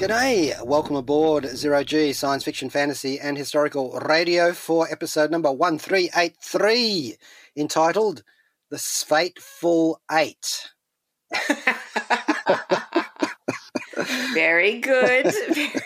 [0.00, 7.16] G'day, welcome aboard Zero G Science Fiction, Fantasy and Historical Radio for episode number 1383,
[7.54, 8.22] entitled
[8.70, 10.70] The Fateful Eight.
[14.32, 15.34] Very good.
[15.50, 15.82] Very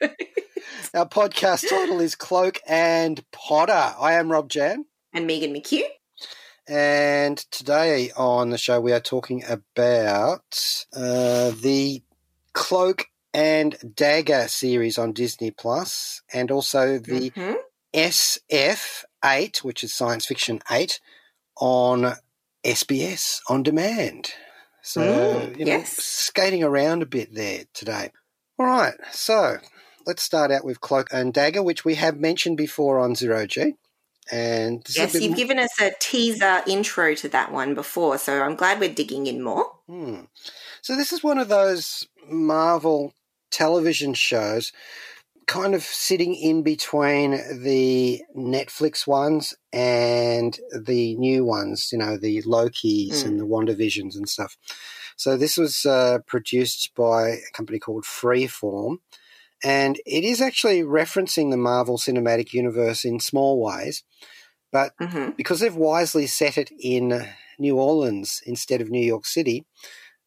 [0.00, 0.16] good.
[0.94, 3.94] Our podcast title is Cloak and Podder.
[4.00, 4.86] I am Rob Jan.
[5.12, 5.82] And Megan McKeough.
[6.66, 12.02] And today on the show, we are talking about uh, the
[12.54, 17.56] Cloak and Dagger series on Disney Plus, and also the Mhm.
[17.94, 21.00] SF8, which is Science Fiction 8,
[21.60, 22.14] on
[22.64, 24.32] SBS on demand.
[24.82, 26.02] So, Mm, you know, yes.
[26.02, 28.12] skating around a bit there today.
[28.58, 29.58] All right, so
[30.06, 33.74] let's start out with Cloak and Dagger, which we have mentioned before on Zero G.
[34.30, 37.74] And this is a Yes, you've m- given us a teaser intro to that one
[37.74, 39.64] before, so I'm glad we're digging in more.
[39.86, 40.24] Hmm.
[40.82, 43.14] So this is one of those Marvel
[43.50, 44.72] television shows,
[45.46, 47.32] kind of sitting in between
[47.62, 51.90] the Netflix ones and the new ones.
[51.92, 53.26] You know, the Lokis Hmm.
[53.26, 54.56] and the WandaVisions and stuff.
[55.16, 58.98] So this was uh, produced by a company called Freeform.
[59.64, 64.04] And it is actually referencing the Marvel Cinematic Universe in small ways,
[64.72, 69.66] but hmm because they've wisely set it in New Orleans instead of New York City,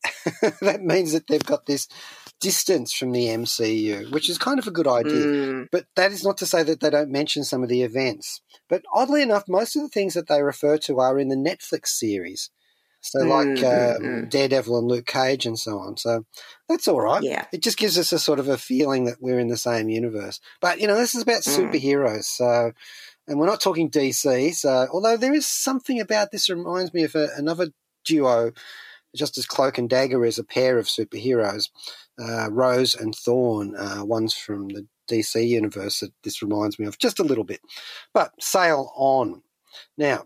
[0.61, 1.87] that means that they've got this
[2.41, 5.27] distance from the MCU, which is kind of a good idea.
[5.27, 8.41] Mm, But that is not to say that they don't mention some of the events.
[8.67, 11.87] But oddly enough, most of the things that they refer to are in the Netflix
[11.87, 12.49] series.
[13.03, 14.29] So, like Mm, uh, mm, mm.
[14.29, 15.97] Daredevil and Luke Cage and so on.
[15.97, 16.25] So,
[16.69, 17.23] that's all right.
[17.23, 17.45] yeah.
[17.51, 20.39] It just gives us a sort of a feeling that we're in the same universe.
[20.59, 21.71] But you know, this is about Mm.
[21.71, 22.73] superheroes, so
[23.27, 24.53] and we're not talking DC.
[24.53, 27.69] So although there is something about this reminds me of a, another
[28.05, 28.51] duo,
[29.15, 31.69] just as Cloak and Dagger is a pair of superheroes,
[32.21, 33.75] uh, Rose and Thorn.
[33.75, 37.61] Uh, one's from the DC universe that this reminds me of just a little bit.
[38.13, 39.41] But sail on.
[39.97, 40.25] Now,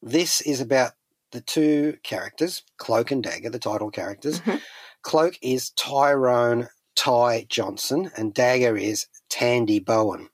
[0.00, 0.92] this is about
[1.32, 4.40] the two characters, Cloak and Dagger, the title characters.
[4.40, 4.60] Mhm.
[5.02, 10.28] Cloak is Tyrone Ty Johnson, and Dagger is Tandy Bowen.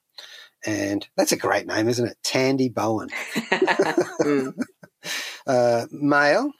[0.66, 2.16] And that's a great name, isn't it?
[2.24, 3.08] Tandy Bowen.
[4.20, 4.52] Mm,
[5.46, 6.50] Uh, male,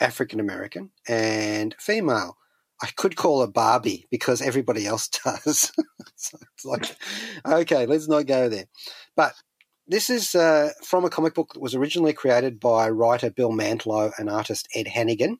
[0.00, 2.36] African American, and female.
[2.80, 5.72] I could call her Barbie because everybody else does.
[6.16, 6.96] so it's like,
[7.44, 8.66] okay, let's not go there.
[9.16, 9.34] But
[9.86, 14.12] this is uh, from a comic book that was originally created by writer Bill Mantlo
[14.18, 15.38] and artist Ed Hannigan.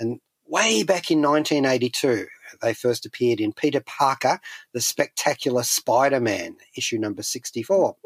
[0.00, 2.26] And way back in 1982,
[2.60, 4.40] they first appeared in Peter Parker,
[4.72, 7.96] The Spectacular Spider Man, issue number 64.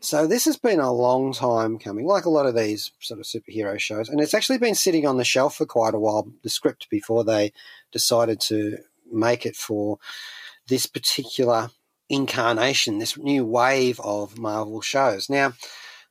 [0.00, 3.26] So this has been a long time coming, like a lot of these sort of
[3.26, 6.30] superhero shows, and it's actually been sitting on the shelf for quite a while.
[6.42, 7.52] The script before they
[7.92, 8.78] decided to
[9.10, 9.98] make it for
[10.68, 11.70] this particular
[12.08, 15.30] incarnation, this new wave of Marvel shows.
[15.30, 15.54] Now,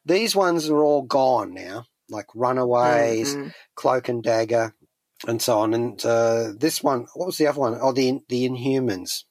[0.05, 4.73] these ones are all gone now, like Runaways, mm, Cloak and Dagger,
[5.27, 5.73] and so on.
[5.73, 7.77] And uh, this one, what was the other one?
[7.79, 9.25] Oh, the the Inhumans.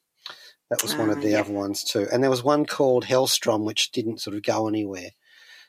[0.70, 1.40] That was one Ah, of the yeah.
[1.40, 2.06] other ones too.
[2.12, 5.10] And there was one called Helstrom, which didn't sort of go anywhere.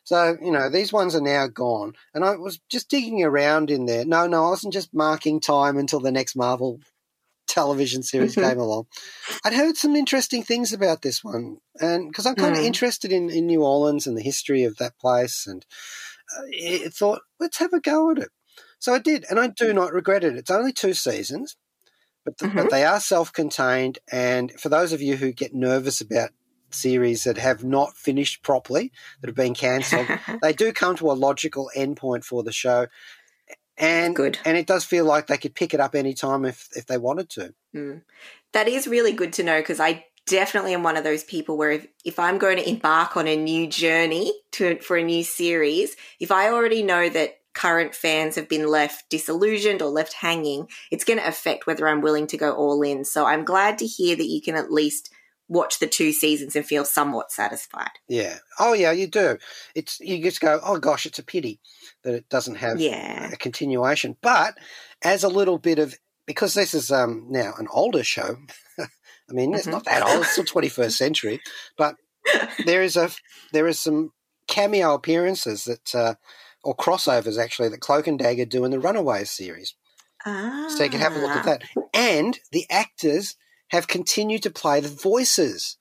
[0.04, 1.94] So you know these ones are now gone.
[2.14, 4.06] And I was just digging around in there.
[4.06, 6.80] No, no, I wasn't just marking time until the next Marvel
[7.48, 8.44] television series Mhm.
[8.44, 8.88] came along.
[9.46, 12.66] I'd heard some interesting things about this one, and because I'm kind of Mm.
[12.66, 15.66] interested in, in New Orleans and the history of that place, and
[16.38, 16.44] uh,
[16.86, 18.30] I thought let's have a go at it.
[18.80, 20.36] So I did, and I do not regret it.
[20.38, 21.56] It's only two seasons,
[22.26, 24.00] but th- but they are self-contained.
[24.12, 26.32] And for those of you who get nervous about
[26.72, 30.08] series that have not finished properly, that have been cancelled,
[30.42, 32.88] they do come to a logical endpoint for the show.
[33.78, 34.38] And Good.
[34.44, 37.30] and it does feel like they could pick it up anytime if if they wanted
[37.32, 37.54] to.
[37.74, 38.02] Mm.
[38.52, 41.72] That is really good to know because I definitely am one of those people where
[41.72, 45.96] if, if I'm going to embark on a new journey to for a new series,
[46.20, 51.04] if I already know that current fans have been left disillusioned or left hanging, it's
[51.04, 53.04] going to affect whether I'm willing to go all in.
[53.04, 55.12] So I'm glad to hear that you can at least
[55.50, 57.90] watch the two seasons and feel somewhat satisfied.
[58.08, 58.38] Yeah.
[58.60, 59.38] Oh, yeah, you do.
[59.76, 61.60] It's you just go, oh gosh, it's a pity
[62.04, 63.32] that it doesn't have Yeah.
[63.34, 64.16] a continuation.
[64.22, 64.54] But
[65.04, 65.96] as a little bit of
[66.26, 68.38] because this is um, now an older show.
[68.80, 69.72] I mean, it's Mhm.
[69.72, 71.42] not that old; it's still twenty first century.
[71.76, 71.96] But
[72.66, 73.10] there is a
[73.52, 74.12] there is some
[74.48, 76.14] cameo appearances that uh,
[76.64, 79.76] or crossovers actually that Cloak and Dagger do in the Runaways series.
[80.26, 80.68] Ah.
[80.76, 81.64] So you can have a look at that.
[81.94, 83.36] And the actors
[83.70, 85.78] have continued to play the voices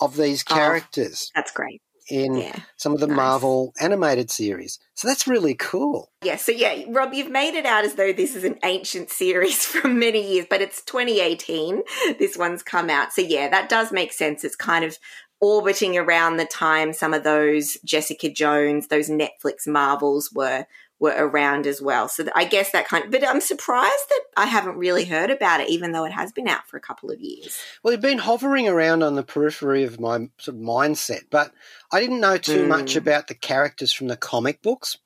[0.00, 0.54] of these Oh.
[0.54, 1.82] characters That's great.
[2.08, 2.60] in Yeah.
[2.76, 3.16] some of the Nice.
[3.16, 4.78] Marvel animated series.
[4.94, 6.12] So that's really cool.
[6.22, 9.64] Yeah, so yeah, Rob, you've made it out as though this is an ancient series
[9.66, 11.82] from many years, but it's 2018.
[12.18, 13.12] This one's come out.
[13.12, 14.44] So yeah, that does make sense.
[14.44, 14.98] It's kind of
[15.42, 20.66] orbiting around the time some of those Jessica Jones, those Netflix Marvels were
[21.00, 22.06] were around as well.
[22.06, 25.60] So I guess that kind of, but I'm surprised that I haven't really heard about
[25.60, 27.58] it, even though it has been out for a couple of years.
[27.82, 31.50] Well, it's been hovering around on the periphery of my sort of mindset, but
[31.90, 32.68] I didn't know too Mm.
[32.68, 34.96] much about the characters from the comic books.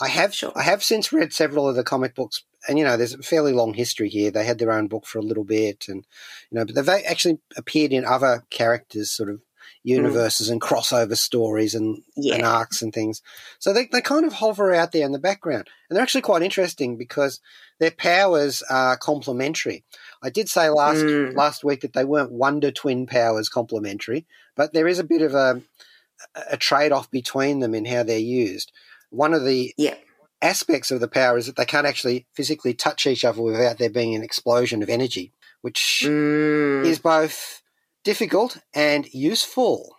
[0.00, 0.50] I have Sure.
[0.56, 3.52] I have since read several of the comic books, and you know, there's a fairly
[3.52, 4.32] long history here.
[4.32, 6.04] They had their own book for a little bit, and
[6.50, 9.42] you know, but they've actually appeared in other characters' sort of
[9.86, 13.22] universes and crossover stories and, and arcs and things.
[13.60, 16.42] So they they kind of hover out there in the background, and they're actually quite
[16.42, 17.40] interesting because
[17.78, 19.84] their powers are complementary.
[20.22, 21.34] I did say last Mm.
[21.36, 25.34] last week that they weren't Wonder Twin powers complementary, but there is a bit of
[25.34, 25.62] a
[26.50, 28.72] a trade off between them in how they're used.
[29.10, 29.94] One of the Yeah.
[30.42, 33.90] aspects of the power is that they can't actually physically touch each other without there
[33.90, 36.84] being an explosion of energy, which Mm.
[36.86, 37.62] is both
[38.06, 39.96] difficult and useful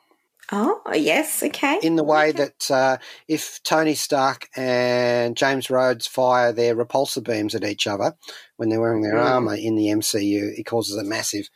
[0.49, 1.43] Oh, yes.
[1.43, 1.77] Okay.
[1.83, 2.37] in the way Okay.
[2.37, 8.13] that uh, if Tony Stark and James Rhodes fire their repulsor beams at each other
[8.55, 9.29] when they're wearing their Mm.
[9.29, 11.49] armor in the MCU, it causes a massive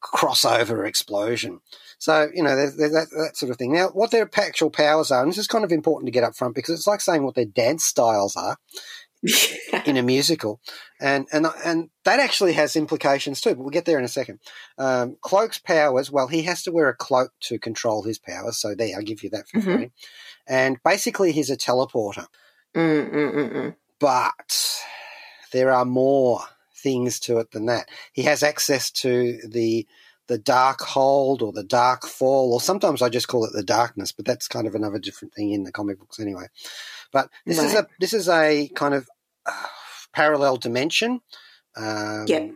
[0.00, 1.58] crossover explosion.
[1.98, 3.72] So, you know, there's, there's that, that sort of thing.
[3.72, 6.36] Now, what their actual powers are, and this is kind of important to get up
[6.36, 8.56] front because it's like saying what their dance styles are
[9.86, 10.60] in a musical,
[11.00, 13.50] and and and that actually has implications too.
[13.50, 14.38] But we'll get there in a second.
[14.78, 18.58] Um, Cloak's powers, well, he has to wear a cloak to control his powers.
[18.58, 19.64] So there, I'll give you that for Mhm.
[19.64, 19.90] free.
[20.46, 22.26] And basically, he's a teleporter.
[23.98, 24.82] But
[25.52, 26.42] there are more
[26.76, 27.88] things to it than that.
[28.12, 29.86] He has access to the
[30.28, 34.12] the dark hold or the dark fall, or sometimes I just call it the darkness,
[34.12, 36.48] but that's kind of another different thing in the comic books anyway.
[37.12, 39.08] But this is a this is a kind of
[39.46, 39.66] uh,
[40.12, 41.20] parallel dimension.
[41.76, 42.50] Um, Yep.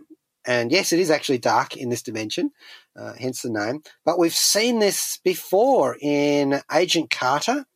[0.45, 2.51] And yes, it is actually dark in this dimension,
[2.99, 3.83] uh, hence the name.
[4.05, 7.67] But we've seen this before in Agent Carter,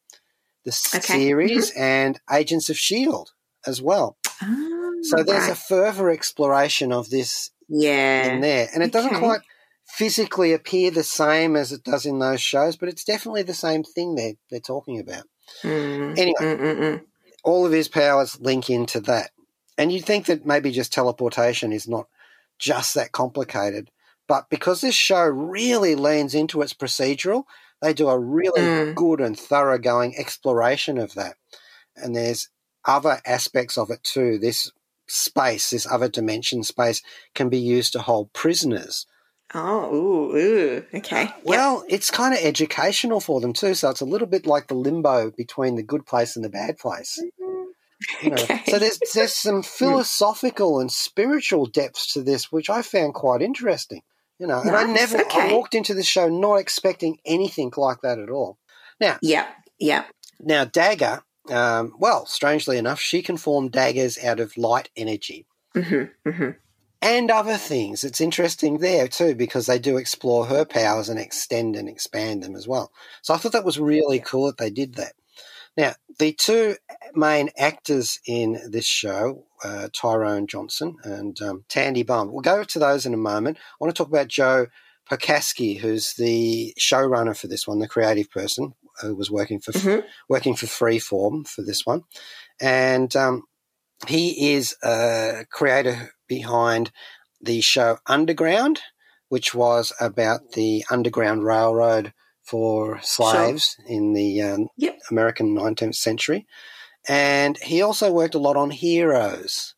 [0.65, 1.01] the Okay.
[1.01, 3.31] series, and Agents of Shield
[3.67, 4.17] as well.
[4.43, 8.33] Ah, So there's a further exploration of this yeah.
[8.33, 9.43] in there, and it doesn't quite
[9.87, 13.85] physically appear the same as it does in those shows, but it's definitely the same
[13.85, 15.25] thing they're they're talking about.
[15.63, 16.35] Mm, Anyway.
[16.41, 17.05] mm, mm.
[17.45, 19.31] All of his powers link into that,
[19.79, 22.09] and you'd think that maybe just teleportation is not
[22.59, 23.91] just that complicated,
[24.27, 27.45] but because this show really leans into its procedural,
[27.81, 28.95] they do a really Mm.
[28.97, 31.37] good and thoroughgoing exploration of that,
[31.95, 32.49] and there's
[32.85, 34.39] other aspects of it too.
[34.39, 34.71] This
[35.09, 37.03] space, this other dimension space,
[37.35, 39.07] can be used to hold prisoners.
[39.55, 40.85] Oh, ooh, ooh.
[40.95, 41.23] Okay.
[41.25, 41.41] Yep.
[41.45, 43.75] Well, it's kind of educational for them too.
[43.75, 46.79] So it's a little bit like the limbo between the good place and the bad
[46.79, 47.23] place.
[48.23, 48.35] You know?
[48.35, 48.63] Okay.
[48.67, 54.03] So there's there's some philosophical and spiritual depths to this, which I found quite interesting.
[54.39, 58.03] You know, and I Nice, never I walked into this show not expecting anything like
[58.03, 58.59] that at all.
[59.23, 59.49] Yep.
[59.79, 60.07] Yep.
[60.41, 65.47] Now, Dagger, um, well, strangely enough, she can form daggers out of light energy.
[65.75, 66.51] Mm-hmm, mm-hmm.
[67.07, 68.03] And other things.
[68.03, 72.57] It's interesting there too because they do explore her powers and extend and expand them
[72.57, 72.91] as well.
[73.23, 75.13] So I thought that was really cool that they did that.
[75.77, 76.75] Now, the two
[77.15, 82.79] main actors in this show, uh, Tyrone Johnson and um, Tandy Bowen, we'll go to
[82.81, 83.59] those in a moment.
[83.59, 84.67] I want to talk about Joe
[85.09, 90.03] Pokaski, who's the showrunner for this one, the creative person who was working for Mhm.
[90.29, 92.03] working for Freeform for this one,
[92.61, 93.45] and um,
[94.09, 96.91] he is a creator behind
[97.41, 98.81] the show Underground,
[99.29, 102.13] which was about the Underground Railroad
[102.43, 104.99] for slaves in the um, Yep.
[105.11, 106.47] American 19th century.
[107.09, 109.75] And he also worked a lot on Heroes.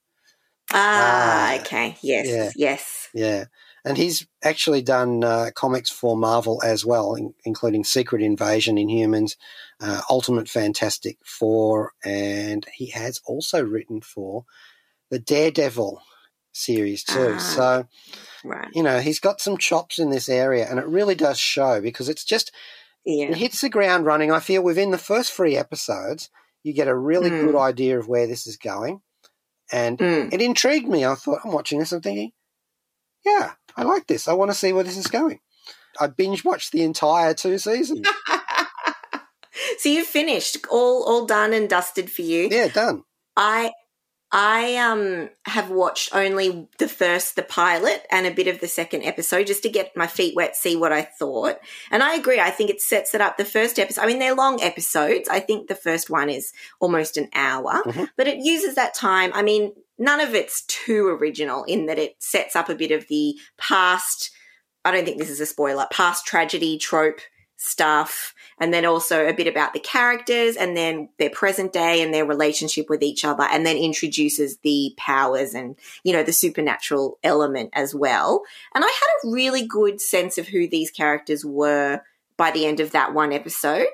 [0.73, 1.97] Ah, Ah, okay.
[2.03, 2.27] Yes.
[2.29, 2.51] yeah.
[2.57, 3.09] Yes.
[3.15, 3.45] Yeah.
[3.89, 9.37] And he's actually done uh, comics for Marvel as well, in, including Secret Invasion, Inhumans,
[9.81, 14.45] uh, Ultimate Fantastic Four, and he has also written for
[15.11, 16.03] the Daredevil
[16.53, 17.33] series too.
[17.35, 17.39] Ah.
[17.39, 17.89] So
[18.45, 18.69] Right.
[18.73, 22.09] you know he's got some chops in this area, and it really does show because
[22.09, 22.53] it's just
[23.05, 23.27] Yeah.
[23.29, 24.31] it hits the ground running.
[24.31, 26.31] I feel within the first three episodes,
[26.63, 27.41] you get a really Mm.
[27.47, 29.01] good idea of where this is going,
[29.73, 30.33] and Mm.
[30.33, 31.05] it intrigued me.
[31.05, 32.33] I thought I'm watching this, I'm thinking,
[33.29, 34.29] yeah, I like this.
[34.29, 35.41] I want to see where this is going.
[36.01, 38.07] I binge watched the entire two seasons.
[39.79, 42.49] so you've finished all all done and dusted for you.
[42.51, 43.03] yeah, done.
[43.37, 43.73] I
[44.31, 49.03] I um have watched only the first the pilot and a bit of the second
[49.05, 51.57] episode just to get my feet wet, see what I thought.
[51.91, 52.39] And I agree.
[52.39, 53.39] I think it sets it up.
[53.39, 54.03] The first episode.
[54.03, 55.29] I mean, they're long episodes.
[55.31, 58.11] I think the first one is almost an hour, Mhm.
[58.17, 59.31] but it uses that time.
[59.35, 63.09] I mean, none of it's too original in that it sets up a bit of
[63.09, 64.31] the past.
[64.85, 65.87] I don't think this is a spoiler.
[65.91, 67.21] Past tragedy trope
[67.59, 72.15] stuff and then also a bit about the characters and then their present day and
[72.15, 75.75] their relationship with each other and then introduces the powers and
[76.05, 78.45] you know the supernatural element as well
[78.77, 82.01] and i had a really good sense of who these characters were
[82.37, 83.89] by the end of that one episode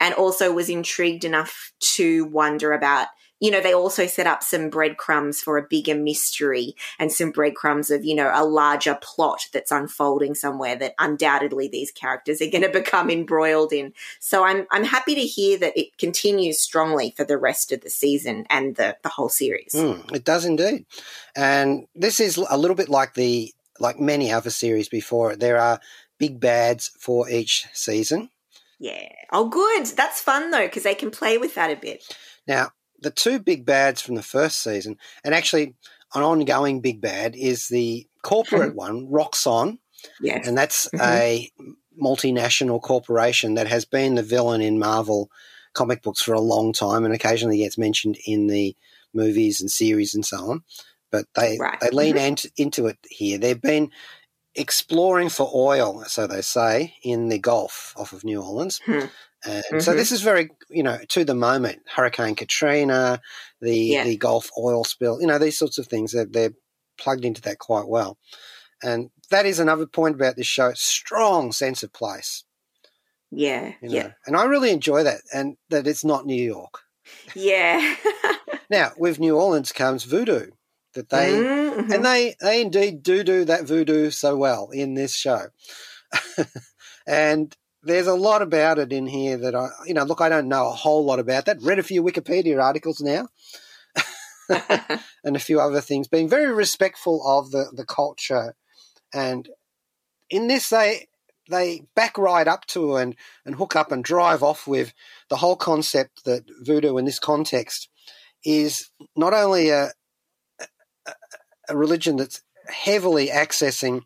[0.00, 3.06] and also was intrigued enough to wonder about
[3.44, 7.90] you know they also set up some breadcrumbs for a bigger mystery and some breadcrumbs
[7.90, 12.62] of you know a larger plot that's unfolding somewhere that undoubtedly these characters are going
[12.62, 13.92] to become embroiled in.
[14.18, 17.90] So i'm i'm happy to hear that it continues strongly for the rest of the
[17.90, 19.72] season and the the whole series.
[19.74, 20.86] Mm, it does indeed,
[21.36, 25.36] and this is a little bit like the like many other series before.
[25.36, 25.80] There are
[26.18, 28.30] big bads for each season.
[28.78, 29.10] yeah.
[29.32, 29.84] Oh good.
[29.84, 32.02] That's fun though because they can play with that a bit.
[32.46, 32.70] Now,
[33.04, 35.74] the two big bads from the first season, and actually
[36.14, 39.78] an ongoing big bad, is the corporate one, Roxxon,
[40.20, 41.00] yeah and that's Mhm.
[41.00, 41.50] a
[42.00, 45.30] multinational corporation that has been the villain in Marvel
[45.74, 48.76] comic books for a long time, and occasionally gets mentioned in the
[49.12, 50.64] movies and series and so on.
[51.10, 51.78] But they Right.
[51.80, 53.38] they lean ant- into it here.
[53.38, 53.90] They've been
[54.54, 58.80] exploring for oil, so they say, in the Gulf off of New Orleans.
[58.84, 59.06] Hmm.
[59.46, 59.96] And so Mhm.
[59.96, 61.82] this is very, you know, to the moment.
[61.94, 63.20] Hurricane Katrina,
[63.60, 64.04] the Yeah.
[64.04, 66.12] the Gulf oil spill, you know, these sorts of things.
[66.12, 66.54] They're, they're
[66.98, 68.16] plugged into that quite well.
[68.82, 72.44] And that is another point about this show: strong sense of place.
[73.30, 73.94] yeah You know?
[73.96, 76.80] yeah and I really enjoy that, and that it's not New York.
[77.34, 77.96] yeah
[78.70, 80.50] Now, with New Orleans comes voodoo,
[80.94, 81.92] that they Mhm.
[81.94, 85.48] and they they indeed do do that voodoo so well in this show
[87.06, 90.48] and there's a lot about it in here that i you know look i don't
[90.48, 91.62] know a whole lot about that.
[91.62, 93.28] Read a few wikipedia articles now.
[95.24, 96.06] And a few other things.
[96.06, 98.54] Being very respectful of the the culture.
[99.14, 99.48] And
[100.28, 101.06] in this they
[101.48, 104.92] they back right up to and and hook up and drive off with
[105.30, 107.88] the whole concept that voodoo in this context
[108.44, 109.92] is not only a
[111.68, 114.02] a religion that's heavily accessing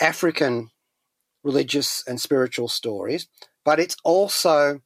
[0.00, 0.70] African
[1.42, 3.26] religious and spiritual stories,
[3.64, 4.80] but it's also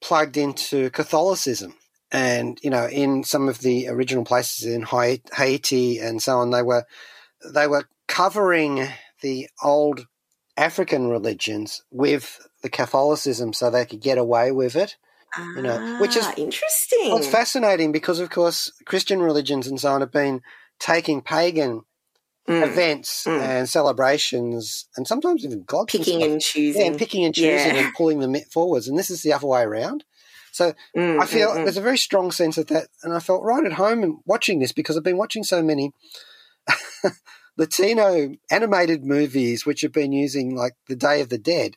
[0.00, 1.74] plugged into Catholicism.
[2.10, 6.62] And you know, in some of the original places in Haiti and so on, they
[6.62, 6.84] were
[7.54, 8.88] they were covering
[9.22, 10.06] the old
[10.56, 14.96] African religions with the Catholicism, so they could get away with it.
[15.56, 19.80] you know, which is- Ah, interesting Well, it's fascinating because, of course, Christian religions and
[19.80, 20.42] so on have been
[20.78, 21.84] taking pagan
[22.48, 22.62] Mm.
[22.66, 23.40] events Mm.
[23.40, 26.30] and celebrations, and sometimes even God picking stuff.
[26.30, 27.84] and choosing yeah, and picking and choosing Yeah.
[27.86, 28.88] and pulling them forwards.
[28.88, 30.04] And this is the other way around.
[30.50, 31.64] So Mm, I feel mm, mm.
[31.64, 34.58] there's a very strong sense of that, and I felt right at home and watching
[34.58, 35.92] this because I've been watching so many
[37.56, 41.76] Latino animated movies which have been using like the Day of the Dead.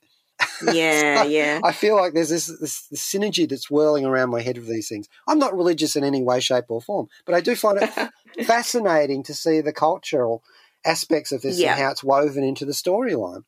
[0.74, 4.58] Yeah yeah I feel like there's this, this, this synergy that's whirling around my head
[4.58, 5.08] of these things.
[5.28, 8.10] I'm not religious in any way, shape, or form, but I do find it
[8.46, 10.44] fascinating to see the cultural
[10.86, 11.74] aspects of this Yeah.
[11.74, 13.44] and how it's woven into the storyline.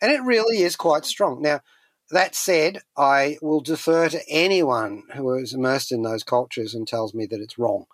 [0.00, 1.42] And it really is quite strong.
[1.42, 1.60] Now,
[2.10, 7.12] that said, I will defer to anyone who is immersed in those cultures and tells
[7.14, 7.84] me that it's wrong.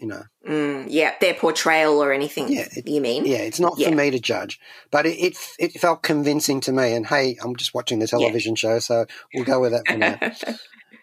[0.00, 2.48] You know, Mm, yeah, their portrayal or anything.
[2.52, 3.24] Yeah, it- you mean?
[3.24, 3.88] yeah, it's not Yeah.
[3.90, 4.58] for me to judge,
[4.90, 6.92] but it, it it felt convincing to me.
[6.94, 10.18] And hey, I'm just watching the television show, so we'll go with that for now.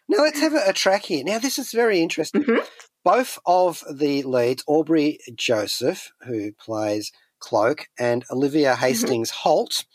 [0.09, 1.23] Now let's have a, a track here.
[1.23, 2.43] Now this is very interesting.
[2.43, 2.65] Mhm.
[3.05, 9.85] Both of the leads, Aubrey Joseph, who plays Cloak, and Olivia Hastings Holt,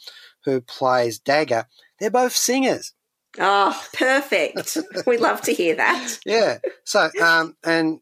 [0.44, 1.66] who plays Dagger,
[2.00, 2.94] they're both singers.
[3.38, 4.78] oh, perfect.
[5.06, 6.18] we love to hear that.
[6.24, 6.58] Yeah.
[6.84, 8.00] So, um, and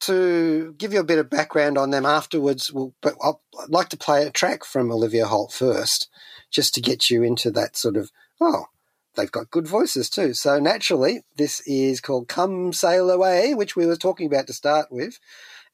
[0.00, 3.88] to give you a bit of background on them afterwards, we'll, but I'll, I'd like
[3.90, 6.08] to play a track from Olivia Holt first,
[6.50, 8.66] just to get you into that sort of, oh,
[9.14, 10.34] they've got good voices too.
[10.34, 14.86] So naturally, this is called Come Sail Away, which we were talking about to start
[14.90, 15.18] with.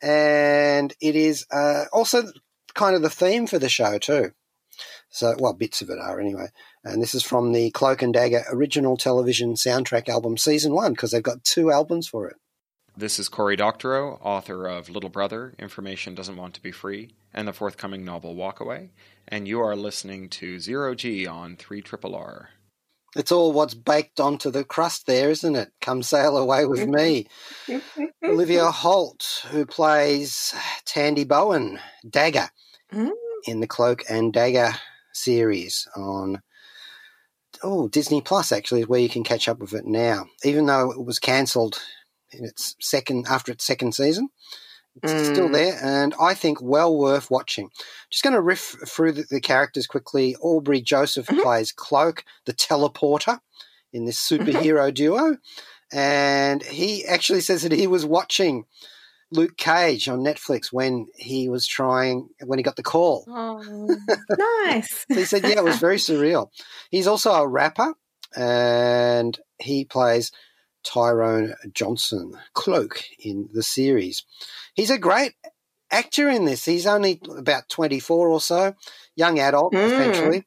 [0.03, 2.25] And it is uh, also
[2.75, 4.33] kind of the theme for the show too.
[5.09, 6.49] So, well, bits of it are anyway.
[6.85, 11.13] And this is from the Cloak and Dagger original television soundtrack album, season one, because
[11.13, 12.37] they've got two albums for it.
[12.97, 17.47] This is Cory Doctorow, author of Little Brother, Information Doesn't Want to Be Free, and
[17.47, 18.89] the forthcoming novel Walkaway,
[19.29, 22.49] and you are listening to Zero G on 3 Triple R.
[23.15, 25.73] It's all what's baked onto the crust there, isn't it?
[25.81, 27.27] Come sail away with me.
[28.25, 32.49] Olivia Holt, who plays Tandy Bowen, Dagger,
[32.95, 33.11] Mm.
[33.47, 34.73] in the Cloak and Dagger
[35.13, 36.41] series on
[37.65, 40.27] oh Disney Plus actually is where you can catch up with it now.
[40.45, 41.81] Even though it was cancelled
[42.33, 44.29] in its second after its second season,
[45.03, 45.53] it's still Mm.
[45.53, 47.71] there, and I think well worth watching.
[48.11, 50.35] Just going to riff through the, the characters quickly.
[50.41, 51.43] Aubrey Joseph Mhm.
[51.43, 53.41] plays Cloak, the teleporter,
[53.93, 55.37] in this superhero duo,
[55.93, 58.65] and he actually says that he was watching
[59.31, 63.25] Luke Cage on Netflix when he was trying when he got the call.
[63.29, 63.97] Oh,
[64.67, 65.05] nice.
[65.09, 66.51] He said, "Yeah, it was very surreal."
[66.91, 67.95] He's also a rapper,
[68.37, 70.31] and he plays
[70.87, 74.25] Tyrone Johnson, Cloak, in the series.
[74.75, 75.35] He's a great
[75.91, 76.65] actor in this.
[76.65, 78.75] He's only about twenty-four or so,
[79.17, 79.87] young adult Mm.
[79.87, 80.45] essentially,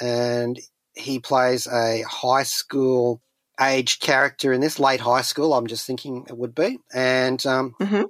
[0.00, 0.60] and
[0.94, 3.22] he plays a high school
[3.60, 5.54] age character in this late high school.
[5.54, 8.08] I'm just thinking it would be, and um, Mhm.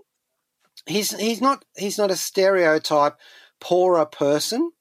[0.87, 3.17] he's he's not he's not a stereotype
[3.61, 4.73] poorer person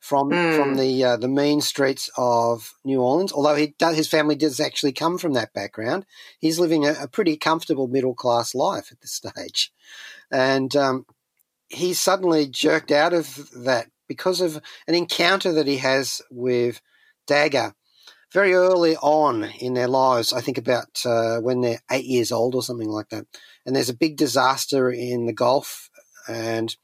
[0.00, 0.56] from Mm.
[0.56, 3.32] from the uh, the mean streets of New Orleans.
[3.32, 6.06] Although he does, his family does actually come from that background.
[6.38, 9.72] He's living a, a pretty comfortable middle class life at this stage,
[10.30, 11.06] and um,
[11.68, 16.80] he's suddenly jerked out of that because of an encounter that he has with
[17.26, 17.74] Dagger
[18.32, 20.32] very early on in their lives.
[20.32, 23.26] I think about uh, when they're eight years old or something like that.
[23.66, 25.90] And there's a big disaster in the Gulf
[26.28, 26.76] and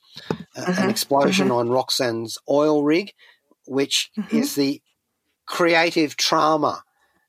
[0.56, 3.12] uh, an explosion on Roxxon's oil rig,
[3.66, 4.38] which Mhm.
[4.38, 4.82] is the
[5.46, 6.84] creative trauma,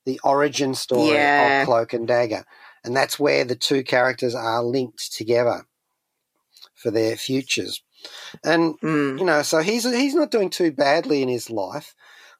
[0.06, 1.62] the origin story Yeah.
[1.62, 2.46] of Cloak and Dagger.
[2.84, 5.65] And that's where the two characters are linked together
[6.75, 7.82] for their futures.
[8.44, 9.20] And Mm.
[9.20, 11.96] you know, so he's he's not doing too badly in his life,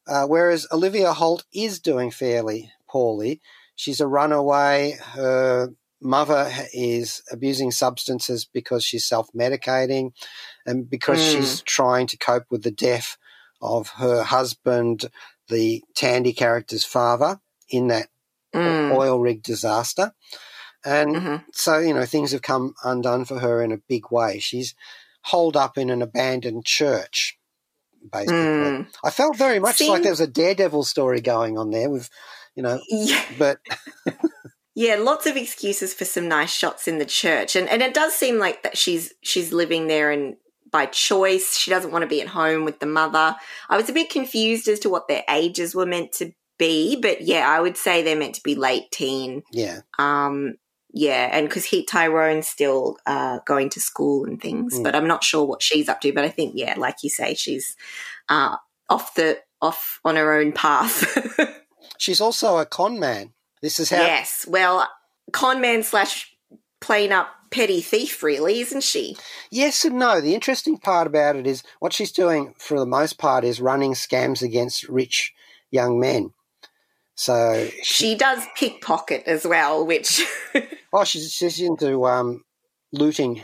[0.06, 3.40] uh, whereas Olivia Holt is doing fairly poorly.
[3.74, 4.92] She's a runaway.
[4.92, 10.12] Her mother is abusing substances because she's self-medicating,
[10.66, 11.32] and because Mm.
[11.32, 13.16] she's trying to cope with the death
[13.60, 15.10] of her husband,
[15.48, 18.08] the Tandy character's father, in that
[18.54, 18.96] Mm.
[18.96, 20.14] oil rig disaster.
[20.84, 21.44] And Mhm.
[21.52, 24.38] so, you know, things have come undone for her in a big way.
[24.38, 24.74] She's
[25.22, 27.36] holed up in an abandoned church,
[28.10, 28.34] basically.
[28.36, 28.86] Mm.
[29.04, 32.08] I felt very much Seems- like there was a Daredevil story going on there with,
[32.54, 33.22] you know, Yeah.
[33.38, 33.58] but
[34.80, 38.14] Yeah, lots of excuses for some nice shots in the church, and and it does
[38.14, 40.36] seem like that she's she's living there and
[40.70, 41.56] by choice.
[41.58, 43.34] She doesn't want to be at home with the mother.
[43.68, 47.22] I was a bit confused as to what their ages were meant to be, but
[47.22, 49.42] yeah, I would say they're meant to be late teen.
[49.50, 50.54] yeah, Um,
[50.92, 54.84] yeah, and because he Tyrone's still uh, going to school and things, Mm.
[54.84, 56.12] but I'm not sure what she's up to.
[56.12, 57.74] But I think yeah, like you say, she's
[58.28, 58.56] uh,
[58.88, 61.18] off the off on her own path.
[61.98, 63.32] she's also a con man.
[63.62, 64.88] This is how yes, well,
[65.32, 66.32] con man slash
[66.80, 69.16] plain up petty thief, really, isn't she?
[69.50, 70.20] Yes and no.
[70.20, 73.92] The interesting part about it is what she's doing for the most part is running
[73.92, 75.32] scams against rich
[75.70, 76.32] young men.
[77.14, 80.24] So She does pickpocket as well, which
[80.92, 82.44] oh, she's she's into um,
[82.92, 83.42] looting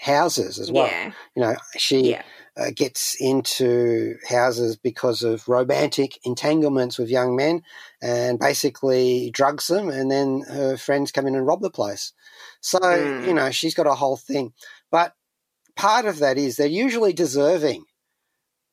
[0.00, 0.86] houses as well.
[0.86, 2.22] yeah, You know, she yeah,
[2.58, 7.62] uh, gets into houses because of romantic entanglements with young men
[8.00, 12.12] and basically drugs them, and then her friends come in and rob the place.
[12.60, 13.26] So, Mm.
[13.26, 14.52] you know, she's got a whole thing.
[14.90, 15.12] But
[15.76, 17.84] part of that is they're usually deserving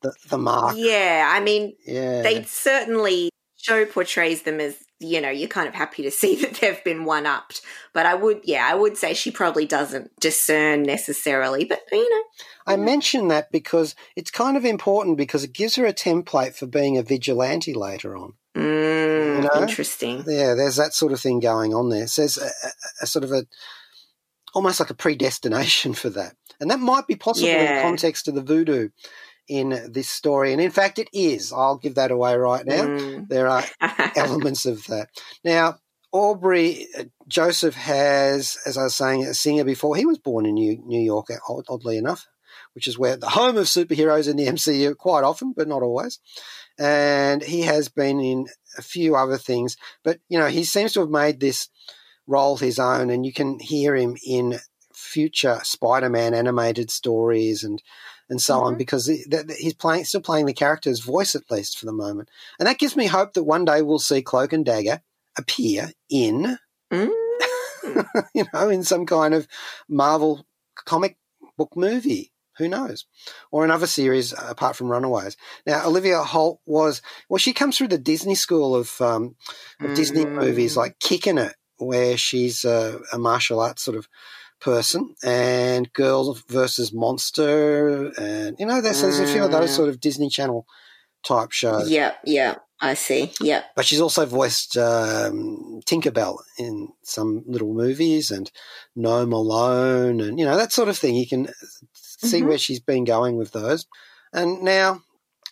[0.02, 0.76] the, the mark.
[0.78, 1.30] yeah.
[1.34, 2.22] I mean, Yeah.
[2.22, 6.56] they certainly show portrays them as you know you're kind of happy to see that
[6.56, 7.62] they've been one upped
[7.94, 12.24] but i would yeah i would say she probably doesn't discern necessarily but you know
[12.66, 16.66] I mention that because it's kind of important because it gives her a template for
[16.66, 18.34] being a vigilante later on.
[18.56, 19.62] mm, You know?
[19.62, 22.08] interesting Yeah, there's that sort of thing going on there.
[22.08, 23.46] So there's a, a, a sort of a
[24.54, 28.36] almost like a predestination for that, and that might be possible in the context of
[28.36, 28.90] the voodoo
[29.48, 30.54] in this story.
[30.54, 31.52] And in fact, it is.
[31.52, 32.84] I'll give that away right now.
[32.86, 33.28] Mm.
[33.28, 33.64] There are
[34.16, 35.10] elements of that.
[35.44, 35.78] Now,
[36.12, 39.96] Aubrey uh, Joseph has, as I was saying, a singer before.
[39.96, 41.28] He was born in New, New York,
[41.68, 42.28] oddly enough,
[42.74, 46.20] which is where the home of superheroes in the MCU quite often, but not always.
[46.80, 51.02] And he has been in a few other things, but you know, he seems to
[51.02, 51.70] have made this
[52.28, 54.60] role his own, and you can hear him in
[54.94, 57.82] future Spider-Man animated stories and
[58.30, 58.78] and so on Mhm.
[58.78, 61.92] because he- that- that he's playing still playing the character's voice at least for the
[61.94, 65.02] moment, and that gives me hope that one day we'll see Cloak and Dagger
[65.38, 66.58] appear in
[66.92, 67.10] Mm.
[68.34, 69.48] you know in some kind of
[69.90, 70.46] Marvel
[70.86, 71.18] comic
[71.58, 72.32] book movie.
[72.60, 73.06] Who knows?
[73.52, 75.36] Or another series apart from Runaways.
[75.66, 79.36] Now, Olivia Holt was, well, she comes through the Disney school of, um,
[79.82, 80.36] of Disney Mm.
[80.36, 84.08] movies like Kicking It, where she's a, a martial arts sort of
[84.64, 89.76] person, and Girl versus Monster, and, you know, there's, there's a few of those Mm.
[89.76, 90.66] sort of Disney Channel
[91.24, 91.90] type shows.
[91.90, 93.32] Yeah, yeah, I see.
[93.42, 98.52] Yeah, But she's also voiced um, Tinkerbell in some little movies and
[98.96, 101.16] Gnome Alone and, you know, that sort of thing.
[101.16, 101.50] You can
[101.94, 102.48] see Mhm.
[102.48, 103.86] where she's been going with those.
[104.34, 105.02] And now,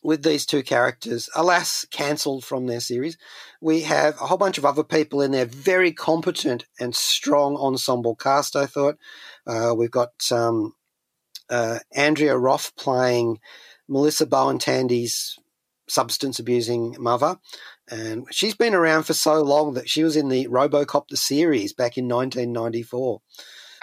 [0.03, 3.17] with these two characters, alas, cancelled from their series,
[3.61, 8.15] we have a whole bunch of other people in there, very competent and strong ensemble
[8.15, 8.97] cast, I thought.
[9.45, 10.73] Uh, we've got um,
[11.49, 13.39] uh, Andrea Roth playing
[13.87, 15.37] Melissa Bowen Tandy's
[15.87, 17.37] substance abusing mother.
[17.89, 21.73] And she's been around for so long that she was in the Robocop the series
[21.73, 23.21] back in 1994.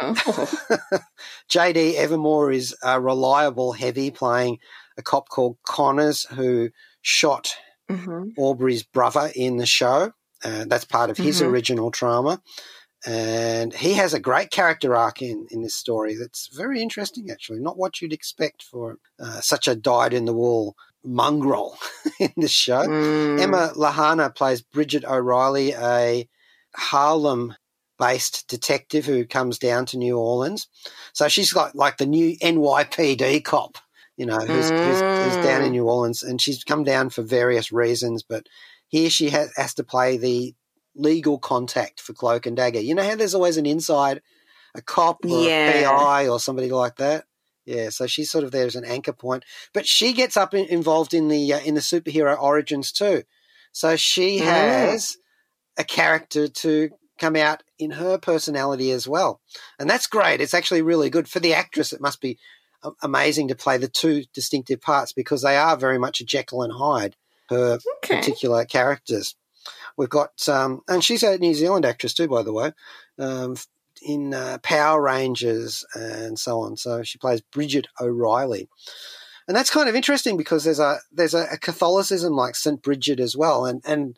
[0.01, 0.79] Oh.
[1.51, 4.59] JD Evermore is a reliable heavy playing
[4.99, 6.71] a cop called Connors who
[7.03, 7.55] shot
[7.89, 10.13] hmm Aubrey's brother in the show.
[10.45, 11.47] Uh, that's part of his Mhm.
[11.47, 12.43] original trauma.
[13.07, 17.61] And he has a great character arc in, in this story that's very interesting, actually.
[17.61, 21.79] Not what you'd expect for uh, such a dyed in the wool mongrel
[22.21, 22.83] in this show.
[22.87, 23.41] Mm.
[23.41, 26.29] Emma Lahana plays Bridget O'Reilly, a
[26.75, 27.55] Harlem
[27.99, 30.67] based detective who comes down to New Orleans.
[31.13, 33.79] So she's like, like the new NYPD cop,
[34.19, 35.73] you know, who's, who's, who's down in Mm.
[35.73, 36.23] New Orleans.
[36.23, 38.47] And she's come down for various reasons, but
[38.89, 40.55] here she has, has to play the
[40.95, 42.81] legal contact for Cloak and Dagger.
[42.81, 44.21] You know how there's always an inside,
[44.75, 45.71] a cop or Yeah.
[45.71, 47.25] a PI or somebody like that?
[47.65, 50.65] Yeah, so she's sort of there as an anchor point, but she gets up in,
[50.67, 53.25] involved in the uh, in the superhero origins too.
[53.73, 54.45] So she Mm.
[54.45, 55.19] has
[55.79, 59.43] a character to come out in her personality as well,
[59.79, 60.41] and that's great.
[60.41, 61.93] It's actually really good for the actress.
[61.93, 62.39] It must be
[63.03, 66.73] amazing to play the two distinctive parts because they are very much a Jekyll and
[66.73, 67.17] Hyde.
[67.49, 68.19] Her Okay.
[68.19, 69.35] particular characters.
[69.97, 72.73] We've got, um, and she's a New Zealand actress too, by the way,
[73.19, 73.57] um,
[74.03, 76.77] in uh, Power Rangers and so on.
[76.77, 78.69] So she plays Bridget O'Reilly,
[79.47, 83.19] and that's kind of interesting because there's a there's a, a Catholicism like Saint Bridget
[83.19, 84.17] as well, and and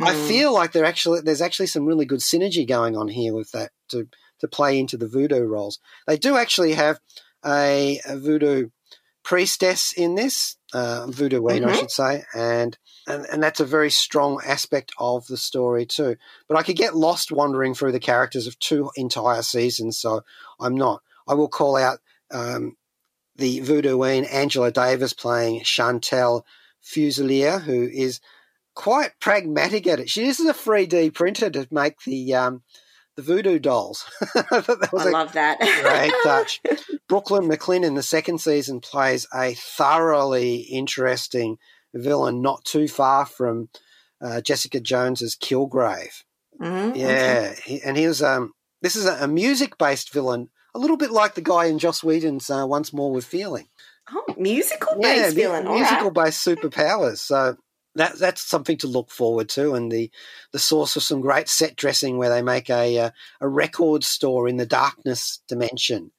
[0.00, 0.28] I Mm.
[0.28, 3.70] feel like there actually there's actually some really good synergy going on here with that
[3.90, 4.08] to
[4.40, 5.78] to play into the voodoo roles.
[6.06, 6.98] They do actually have
[7.44, 8.68] a, a voodoo
[9.24, 11.78] priestess in this uh, voodoo queen, I Mhm.
[11.78, 12.76] should say, and,
[13.06, 16.16] and and that's a very strong aspect of the story too.
[16.48, 20.22] But I could get lost wandering through the characters of two entire seasons, so
[20.58, 21.02] I'm not.
[21.28, 22.00] I will call out
[22.32, 22.76] um,
[23.36, 26.42] the voodoo queen Angela Davis playing Chantel
[26.82, 28.20] Fuselier, who is
[28.74, 30.10] quite pragmatic at it.
[30.10, 32.62] She uses a 3D printer to make the um,
[33.16, 34.04] the voodoo dolls.
[34.22, 35.58] I thought that was I love that.
[35.58, 36.60] great touch.
[37.08, 41.58] Brooklyn McLinn in the second season plays a thoroughly interesting
[41.94, 43.68] villain, not too far from
[44.20, 46.22] uh, Jessica Jones's Kilgrave.
[46.60, 46.98] Mhm, okay.
[47.00, 48.22] Yeah, he, and he was.
[48.22, 52.02] Um, this is a, a music-based villain, a little bit like the guy in Joss
[52.02, 53.68] Whedon's uh, Once More with Feeling.
[54.10, 55.64] Oh, musical Yeah, villain.
[55.66, 57.18] Musical-based superpowers.
[57.18, 57.56] So
[57.94, 60.10] that that's something to look forward to, and the
[60.52, 64.48] the source of some great set dressing where they make a uh, a record store
[64.48, 66.10] in the darkness dimension,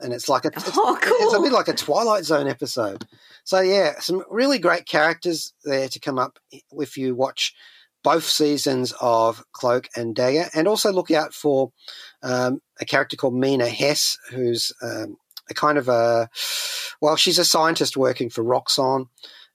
[0.00, 3.06] and it's like a it's, Oh, it's a bit like a Twilight Zone episode.
[3.44, 6.38] So yeah, some really great characters there to come up
[6.72, 7.54] if you watch
[8.02, 11.70] both seasons of Cloak and Dagger, and also look out for
[12.22, 15.16] um, a character called Mina Hess, who's um,
[15.50, 16.28] a kind of a
[17.00, 19.06] well, she's a scientist working for Roxxon.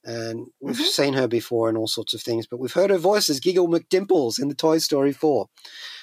[0.05, 0.85] And we've Mhm.
[0.85, 3.67] seen her before in all sorts of things, but we've heard her voice as Giggle
[3.67, 5.47] McDimples in the Toy Story 4.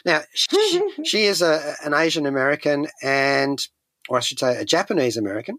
[0.05, 3.65] Now, she, she is a, an Asian American and,
[4.09, 5.59] or I should say, a Japanese American.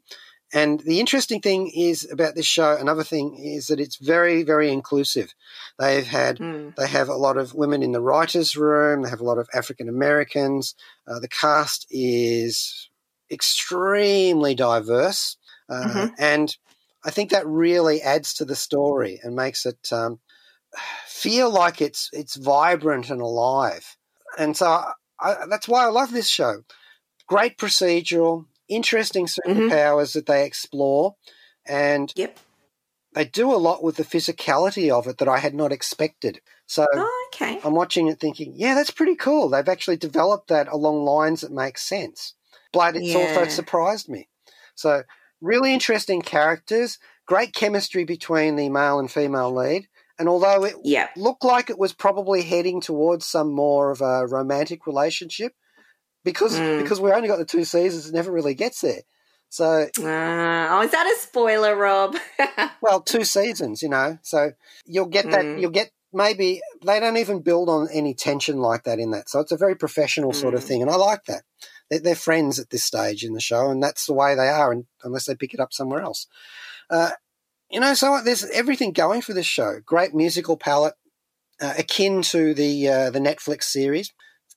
[0.55, 4.71] And the interesting thing is about this show, another thing is that it's very, very
[4.71, 5.33] inclusive.
[5.79, 6.75] They've had Mm.
[6.75, 9.01] they have a lot of women in the writers' room.
[9.01, 10.75] They have a lot of African Americans.
[11.07, 12.89] Uh, the cast is
[13.31, 15.37] extremely diverse,
[15.69, 16.11] uh, Mhm.
[16.17, 16.57] and
[17.05, 20.19] I think that really adds to the story and makes it um,
[21.05, 23.95] feel like it's it's vibrant and alive.
[24.37, 26.63] And so I, I, that's why I love this show.
[27.27, 29.69] Great procedural, interesting Mhm.
[29.69, 31.15] superpowers that they explore,
[31.65, 32.39] and Yep.
[33.13, 36.41] they do a lot with the physicality of it that I had not expected.
[36.65, 37.59] So Oh, okay.
[37.63, 39.49] I'm watching it thinking, yeah, that's pretty cool.
[39.49, 42.33] They've actually developed that along lines that make sense.
[42.73, 44.27] but it's also surprised me.
[44.75, 45.03] So
[45.43, 51.09] really interesting characters, great chemistry between the male and female lead, and although it Yeah.
[51.15, 55.53] looked like it was probably heading towards some more of a romantic relationship,
[56.23, 56.77] because Mm.
[56.77, 59.01] because we only got the two seasons, it never really gets there.
[59.49, 62.15] So Uh, oh, is that a spoiler, Rob?
[62.81, 64.17] well, two seasons, you know.
[64.23, 64.53] So
[64.85, 65.45] you'll get that.
[65.45, 65.59] Mm.
[65.61, 69.29] You'll get maybe they don't even build on any tension like that in that.
[69.29, 70.67] So it's a very professional sort of Mm.
[70.67, 71.43] thing, and I like that.
[71.99, 74.85] They're, friends at this stage in the show, and that's the way they are, and,
[75.03, 76.27] unless they pick it up somewhere else.
[76.89, 77.11] Uh,
[77.69, 79.79] you know, so there's everything going for this show.
[79.85, 80.95] Great musical palette,
[81.61, 84.11] uh, akin to the uh, the Netflix series.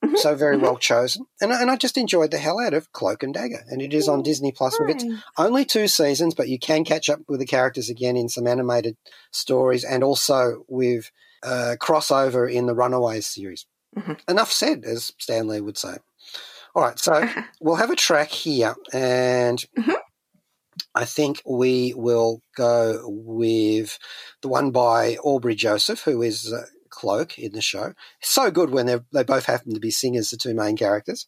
[0.05, 0.61] Mhm, So very mhm.
[0.61, 3.63] well chosen, and I- and I just enjoyed the hell out of Cloak and Dagger,
[3.67, 5.03] and it is on Disney Plus with its
[5.39, 8.95] only two seasons, but you can catch up with the characters again in some animated
[9.31, 11.09] stories and also with
[11.41, 13.65] uh, crossover in the Runaways series.
[13.97, 14.19] Mhm.
[14.27, 15.97] Enough said, as Stanley would say.
[16.77, 17.27] All right, so
[17.59, 19.95] we'll have a track here, and Mhm.
[20.93, 23.97] I think we will go with
[24.43, 27.93] the one by Aubrey Joseph, who is uh, Cloak in the show.
[28.21, 31.25] So good when they they both happen to be singers, the two main characters.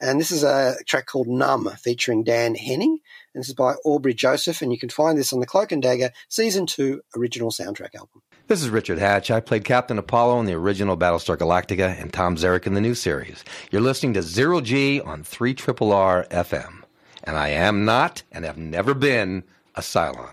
[0.00, 3.00] And this is a track called Numb, featuring Dan Henning.
[3.34, 5.82] And this is by Aubrey Joseph, and you can find this on the Cloak and
[5.82, 8.22] Dagger Season 2 original soundtrack album.
[8.48, 9.30] This is Richard Hatch.
[9.30, 12.94] I played Captain Apollo in the original Battlestar Galactica and Tom Zarek in the new
[12.94, 13.44] series.
[13.70, 16.82] You're listening to Zero G on 3 Triple R FM.
[17.24, 20.32] And I am not and have never been a Cylon.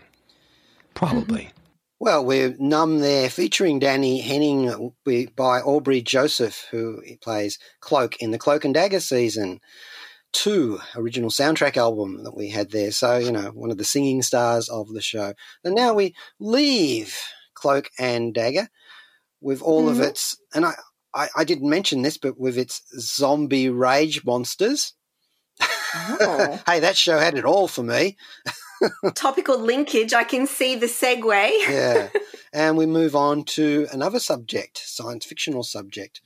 [0.93, 1.41] Probably.
[1.41, 1.57] Mm-hmm.
[1.99, 4.93] Well, we're Numb there, featuring Danny Henning
[5.35, 9.59] by Aubrey Joseph, who plays Cloak in the Cloak and Dagger Season
[10.31, 12.91] 2 original soundtrack album that we had there.
[12.91, 15.33] So, you know, one of the singing stars of the show.
[15.65, 17.19] And now we leave
[17.65, 18.69] Cloak and Dagger
[19.41, 20.07] with all of Mhm.
[20.09, 20.73] its, and I,
[21.15, 24.93] I, I didn't mention this, but with its zombie rage monsters.
[25.59, 26.59] Oh.
[26.67, 28.17] hey, that show had it all for me.
[29.15, 30.13] Topical linkage.
[30.13, 31.49] I can see the segue.
[31.67, 32.09] yeah.
[32.53, 36.21] And we move on to another subject, science fictional subject.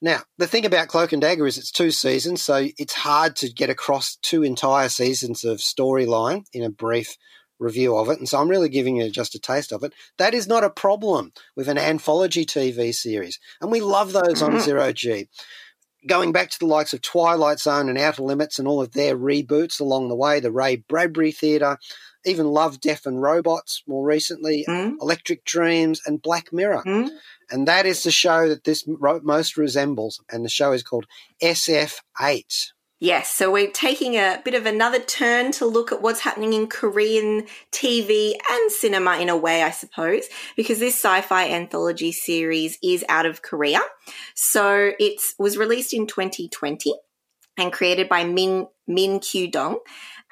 [0.00, 3.52] Now, the thing about Cloak and Dagger is it's two seasons, so it's hard to
[3.52, 7.16] get across two entire seasons of storyline in a brief
[7.58, 8.18] review of it.
[8.18, 9.92] And so I'm really giving you just a taste of it.
[10.18, 13.38] That is not a problem with an anthology TV series.
[13.60, 14.60] And we love those on.
[14.64, 15.28] Zero G.
[16.06, 19.16] Going back to the likes of Twilight Zone and Outer Limits and all of their
[19.16, 21.78] reboots along the way, the Ray Bradbury Theatre,
[22.26, 26.82] even Love, Death and Robots more recently, Mm, Electric Dreams, and Black Mirror.
[26.86, 27.08] mm.
[27.50, 30.20] And that is the show that this most resembles.
[30.30, 31.06] And the show is called
[31.42, 32.72] SF8.
[33.00, 36.68] Yes, so we're taking a bit of another turn to look at what's happening in
[36.68, 40.26] Korean TV and cinema in a way, I suppose,
[40.56, 43.80] because this sci-fi anthology series is out of Korea.
[44.34, 46.94] So it was released in 2020
[47.58, 49.80] and created by Min Min Kyu Dong.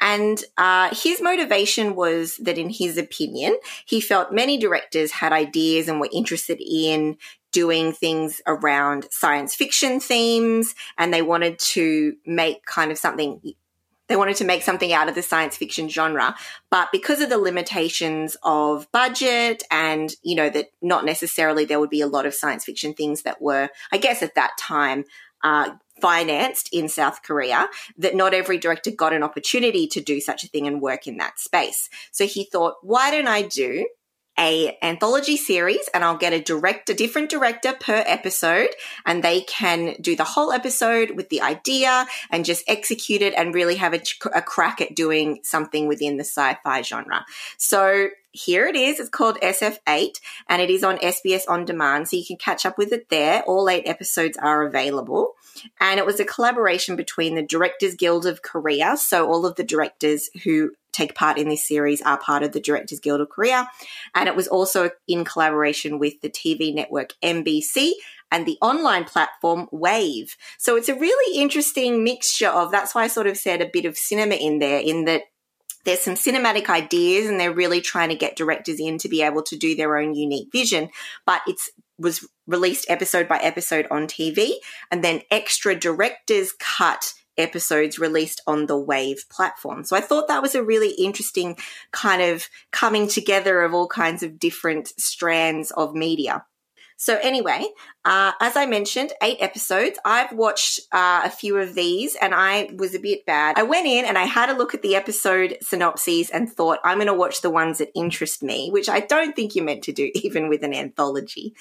[0.00, 5.88] And uh, his motivation was that, in his opinion, he felt many directors had ideas
[5.88, 7.18] and were interested in
[7.52, 13.40] doing things around science fiction themes and they wanted to make kind of something
[14.12, 16.34] they wanted to make something out of the science fiction genre.
[16.70, 21.88] But because of the limitations of budget and you know that not necessarily there would
[21.88, 25.04] be a lot of science fiction things that were i guess at that time
[25.42, 30.44] uh, financed in south korea that not every director got an opportunity to do such
[30.44, 31.88] a thing and work in that space.
[32.10, 33.86] So he thought why don't i do
[34.38, 38.70] a anthology series and I'll get a director, a different director per episode
[39.04, 43.54] and they can do the whole episode with the idea and just execute it and
[43.54, 44.02] really have a,
[44.34, 47.24] a crack at doing something within the sci-fi genre.
[47.58, 48.98] So here it is.
[48.98, 50.18] It's called SF8
[50.48, 52.08] and it is on SBS On Demand.
[52.08, 53.42] So you can catch up with it there.
[53.42, 55.34] All eight episodes are available.
[55.80, 58.96] And it was a collaboration between the Directors Guild of Korea.
[58.96, 62.60] So all of the directors who take part in this series are part of the
[62.60, 63.68] Directors Guild of Korea.
[64.14, 67.92] And it was also in collaboration with the TV network MBC
[68.30, 70.36] and the online platform Wavve.
[70.58, 73.84] So it's a really interesting mixture of that's why I sort of said a bit
[73.84, 75.22] of cinema in there, in that
[75.84, 79.42] there's some cinematic ideas and they're really trying to get directors in to be able
[79.42, 80.88] to do their own unique vision.
[81.26, 84.54] But it's was released episode by episode on TV
[84.90, 89.84] and then extra directors cut episodes released on the Wavve platform.
[89.84, 91.56] So I thought that was a really interesting
[91.90, 96.44] kind of coming together of all kinds of different strands of media.
[97.02, 97.66] So anyway,
[98.04, 99.98] uh, as I mentioned, eight episodes.
[100.04, 103.58] I've watched uh, a few of these, and I was a bit bad.
[103.58, 106.98] I went in and I had a look at the episode synopses and thought I'm
[106.98, 109.92] going to watch the ones that interest me, which I don't think you're meant to
[109.92, 111.54] do, even with an anthology.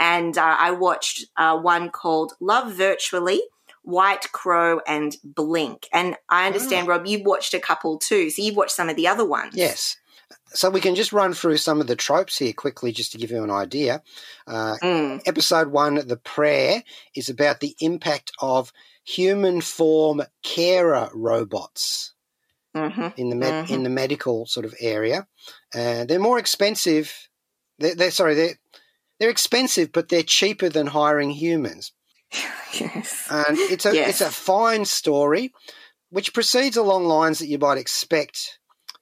[0.00, 3.40] And uh, I watched uh, one called Love Virtually,
[3.88, 5.88] White Crow and Blink.
[5.94, 8.28] And I understand, Rob, you've watched a couple too.
[8.28, 9.54] So you've watched some of the other ones.
[9.56, 9.96] Yes.
[10.48, 13.30] So we can just run through some of the tropes here quickly just to give
[13.30, 14.02] you an idea.
[14.46, 15.22] Uh, Mm.
[15.24, 16.82] episode one, The Prayer,
[17.14, 18.72] is about the impact of
[19.04, 22.12] human form carer robots
[22.74, 23.70] hmm in the med- Mhm.
[23.70, 25.26] in the medical sort of area.
[25.74, 27.30] Uh, they're more expensive.
[27.78, 28.58] They're, they're sorry, they're
[29.18, 31.92] they're expensive, but they're cheaper than hiring humans.
[32.80, 33.28] Yes.
[33.30, 34.08] And it's a Yes.
[34.08, 35.52] it's a fine story,
[36.10, 38.58] which proceeds along lines that you might expect,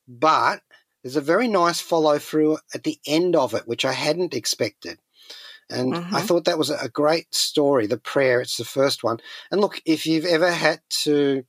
[0.08, 0.62] but
[1.02, 4.98] there's a very nice follow through at the end of it, which I hadn't expected.
[5.70, 6.22] And I Mhm.
[6.22, 7.86] thought that was a great story.
[7.86, 9.18] The prayer, it's the first one.
[9.50, 11.44] And look, if you've ever had to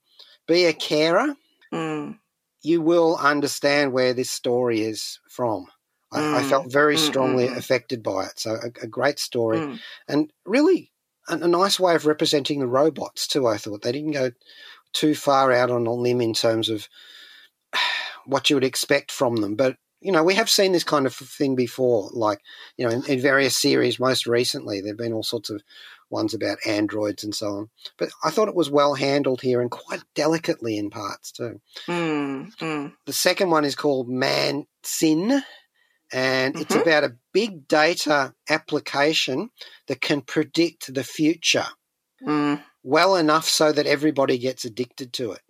[0.47, 1.35] be a carer,
[1.71, 2.19] Mm.
[2.61, 5.67] you will understand where this story is from.
[6.11, 6.49] I, I Mm.
[6.49, 7.57] felt very Mm, strongly mm, mm.
[7.57, 8.39] affected by it.
[8.39, 9.79] So, a, a great story Mm.
[10.07, 10.91] and really
[11.27, 13.47] a, a nice way of representing the robots too.
[13.47, 14.31] I thought they didn't go
[14.93, 16.87] too far out on a limb in terms of
[18.25, 21.15] what you would expect from them, but you know we have seen this kind of
[21.15, 22.39] thing before, like
[22.77, 23.99] you know in, in various series.
[23.99, 25.61] Most recently, there've been all sorts of
[26.09, 27.69] ones about androids and so on.
[27.97, 31.59] But I thought it was well handled here and quite delicately in parts too.
[31.87, 32.55] Mm.
[32.57, 32.93] Mm.
[33.05, 35.43] The second one is called Man Sin,
[36.11, 36.81] and it's Mhm.
[36.81, 39.49] about a big data application
[39.87, 41.67] that can predict the future
[42.25, 42.63] Mm.
[42.83, 45.41] well enough so that everybody gets addicted to it.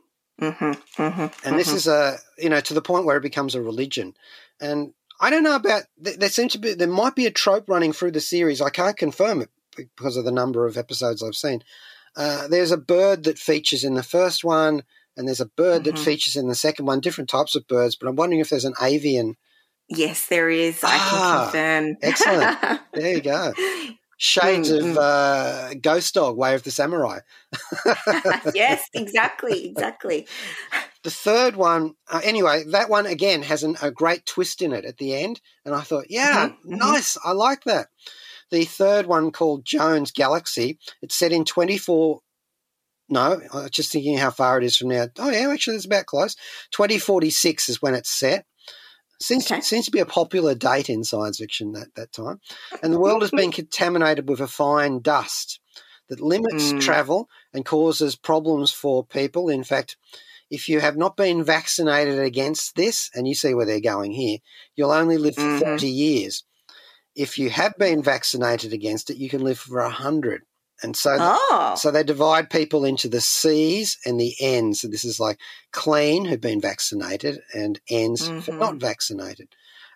[0.41, 1.02] Mm-hmm.
[1.02, 1.48] Mm-hmm.
[1.48, 4.15] And this is a, you know, to the point where it becomes a religion.
[4.60, 7.93] And I don't know about, there seems to be, there might be a trope running
[7.93, 8.62] through the series.
[8.62, 11.63] I can't confirm it because of the number of episodes I've seen.
[12.15, 14.84] Uh, there's a bird that features in the first one,
[15.15, 16.04] and there's a bird that Mhm.
[16.04, 18.76] features in the second one, different types of birds, but I'm wondering if there's an
[18.82, 19.38] avian
[19.89, 20.84] Yes, there is.
[20.84, 21.97] I Ah, can confirm.
[22.04, 22.58] excellent.
[22.95, 23.54] There you go.
[24.17, 27.19] Shades Mm, of uh, Ghost Dog, Way of the Samurai.
[28.56, 30.28] yes, exactly, exactly.
[31.04, 34.84] The third one, uh, anyway, that one again has an, a great twist in it
[34.84, 35.39] at the end.
[35.63, 36.78] And I thought, yeah, Mhm, mhm.
[36.80, 37.17] nice.
[37.23, 37.88] I like that.
[38.50, 42.19] The third one called Joan's Galaxy, it's set in 24.
[43.10, 45.08] No, I was just thinking how far it is from now.
[45.17, 46.36] Oh, yeah, actually, it's about close.
[46.71, 48.45] 2046 is when it's set.
[49.19, 49.62] Seems, Okay.
[49.62, 52.39] seems to be a popular date in science fiction at that time.
[52.84, 55.60] And the world has been contaminated with a fine dust
[56.10, 56.80] that limits Mm.
[56.80, 59.49] travel and causes problems for people.
[59.49, 59.97] In fact,
[60.49, 64.38] if you have not been vaccinated against this, and you see where they're going here,
[64.75, 65.62] you'll only live for Mhm.
[65.65, 66.43] 30 years.
[67.15, 70.43] If you have been vaccinated against it, you can live for 100.
[70.84, 74.82] And so, Oh, so they divide people into the C's and the N's.
[74.82, 75.40] So this is like
[75.72, 78.60] clean, who've been vaccinated, and N's for Mhm.
[78.60, 79.50] not vaccinated.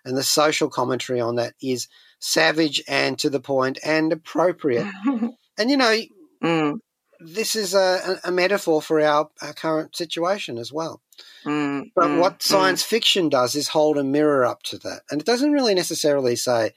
[0.04, 4.86] And the social commentary on that is savage and to the point and appropriate.
[5.58, 5.94] And you know,
[6.42, 6.78] Mm,
[7.20, 11.00] this is a, a a metaphor for our, our current situation as well.
[11.44, 12.42] mm, But mm, what mm.
[12.42, 15.02] science fiction does is hold a mirror up to that.
[15.10, 16.72] And it doesn't really necessarily say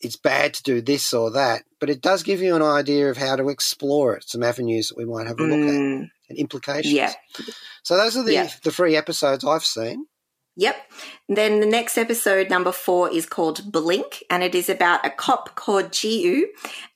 [0.00, 3.16] it's bad to do this or that, but it does give you an idea of
[3.16, 6.38] how to explore it, some avenues that we might have a look at Mm, and
[6.38, 6.92] implications.
[6.94, 7.12] yeah.
[7.82, 8.50] So those are the, Yeah.
[8.62, 10.06] the three episodes I've seen.
[10.56, 10.76] Yep.
[11.28, 15.54] Then the next episode, number four, is called Blink, and it is about a cop
[15.54, 16.48] called Jiu.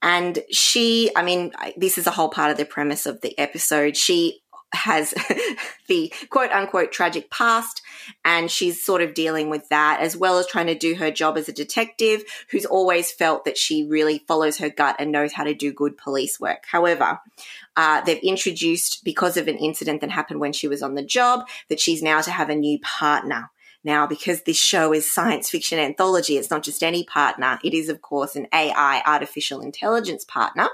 [0.02, 3.96] And she, I mean, this is a whole part of the premise of the episode.
[3.96, 4.40] She
[4.74, 5.12] has
[5.88, 7.81] the quote unquote tragic past,
[8.24, 11.36] and she's sort of dealing with that as well as trying to do her job
[11.36, 15.44] as a detective who's always felt that she really follows her gut and knows how
[15.44, 16.64] to do good police work.
[16.66, 17.20] However,
[17.76, 21.46] uh, they've introduced, because of an incident that happened when she was on the job,
[21.68, 23.50] that she's now to have a new partner.
[23.84, 27.58] Now, because this show is science fiction anthology, it's not just any partner.
[27.64, 30.68] It is, of course, an AI, artificial intelligence partner.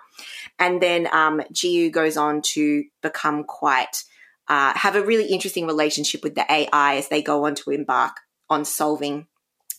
[0.59, 4.05] And then um, Jiu goes on to become quite,
[4.49, 8.17] uh, have a really interesting relationship with the AI as they go on to embark
[8.49, 9.27] on solving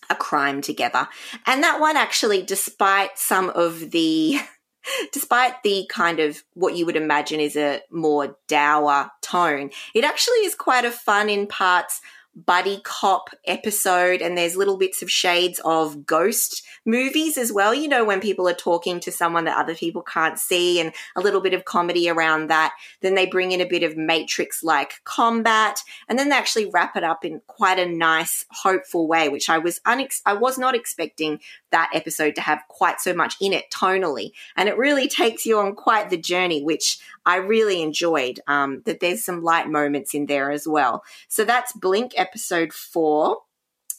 [0.10, 1.08] a crime together.
[1.46, 4.40] And that one actually, despite some of the
[5.12, 10.38] despite the kind of what you would imagine is a more dour tone, it actually
[10.38, 12.02] is quite a fun in parts
[12.46, 17.74] buddy cop episode and there's little bits of shades of ghost movies as well.
[17.74, 21.22] You know when people are talking to someone that other people can't see and a
[21.22, 24.94] little bit of comedy around that then they bring in a bit of matrix like
[25.04, 29.50] combat and then they actually wrap it up in quite a nice hopeful way which
[29.50, 31.40] i was unex- i was not expecting
[31.72, 35.58] that episode to have quite so much in it tonally and it really takes you
[35.60, 40.26] on quite the journey which i really enjoyed um, that there's some light moments in
[40.26, 43.40] there as well so that's blink episode four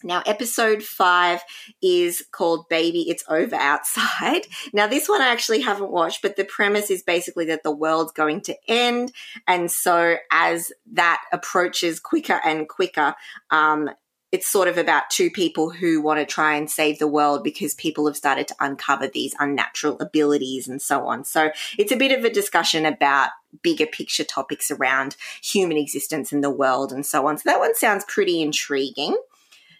[0.02, 1.42] Now, episode five
[1.82, 4.46] is called Baby It's Over Outside.
[4.72, 8.12] Now, this one I actually haven't watched, but the premise is basically that the world's
[8.12, 9.12] going to end.
[9.46, 13.14] And so, as that approaches quicker and quicker,
[13.50, 13.90] um,
[14.32, 17.74] it's sort of about two people who want to try and save the world because
[17.74, 21.24] people have started to uncover these unnatural abilities and so on.
[21.24, 23.30] So it's a bit of a discussion about
[23.62, 27.38] bigger picture topics around human existence in the world and so on.
[27.38, 29.16] So that one sounds pretty intriguing.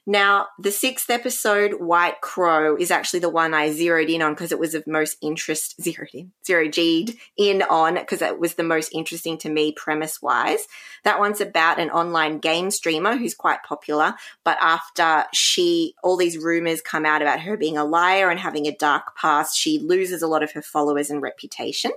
[0.07, 4.51] Now, the sixth episode, White Crow, is actually the one I zeroed in on because
[4.51, 8.62] it was of most interest, zeroed in, zero G'd in on because it was the
[8.62, 10.66] most interesting to me premise wise.
[11.05, 16.38] That one's about an online game streamer who's quite popular, but after she, all these
[16.38, 20.22] rumors come out about her being a liar and having a dark past, she loses
[20.22, 21.92] a lot of her followers and reputation.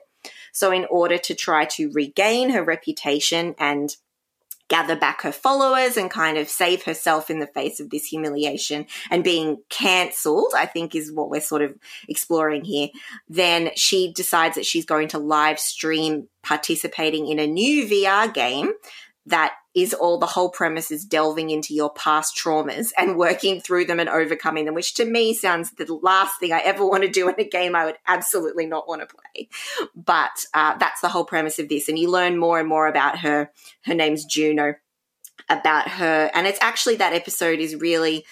[0.51, 3.95] So, in order to try to regain her reputation and
[4.73, 8.87] gather back her followers and kind of save herself in the face of this humiliation
[9.11, 11.75] and being cancelled, I think is what we're sort of
[12.09, 12.87] exploring here.
[13.29, 18.71] Then she decides that she's going to live stream participating in a new VR game
[19.27, 23.85] that is all the whole premise is delving into your past traumas and working through
[23.85, 27.09] them and overcoming them, which to me sounds the last thing I ever want to
[27.09, 29.49] do in a game I would absolutely not want to play.
[29.95, 31.89] But uh, that's the whole premise of this.
[31.89, 33.51] And you learn more and more about her.
[33.85, 34.75] Her name's Juno,
[35.49, 36.29] about her.
[36.33, 38.25] And it's actually that episode is really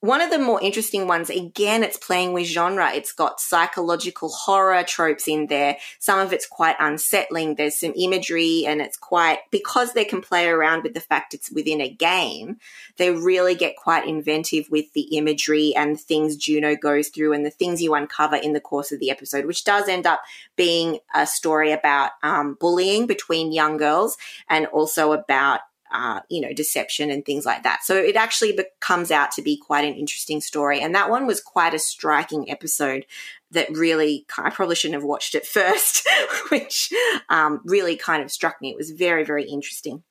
[0.00, 2.90] one of the more interesting ones, again, it's playing with genre.
[2.92, 5.76] It's got psychological horror tropes in there.
[5.98, 7.56] Some of it's quite unsettling.
[7.56, 11.50] There's some imagery and it's quite, because they can play around with the fact it's
[11.50, 12.56] within a game,
[12.96, 17.50] they really get quite inventive with the imagery and things Juno goes through and the
[17.50, 20.22] things you uncover in the course of the episode, which does end up
[20.56, 24.16] being a story about um, bullying between young girls
[24.48, 25.60] and also about
[25.92, 27.82] uh, you know, deception and things like that.
[27.84, 30.80] So it actually comes out to be quite an interesting story.
[30.80, 33.06] And that one was quite a striking episode
[33.50, 36.08] that really, I probably shouldn't have watched it first,
[36.50, 36.92] which
[37.28, 38.70] um, really kind of struck me.
[38.70, 40.02] It was very, very interesting.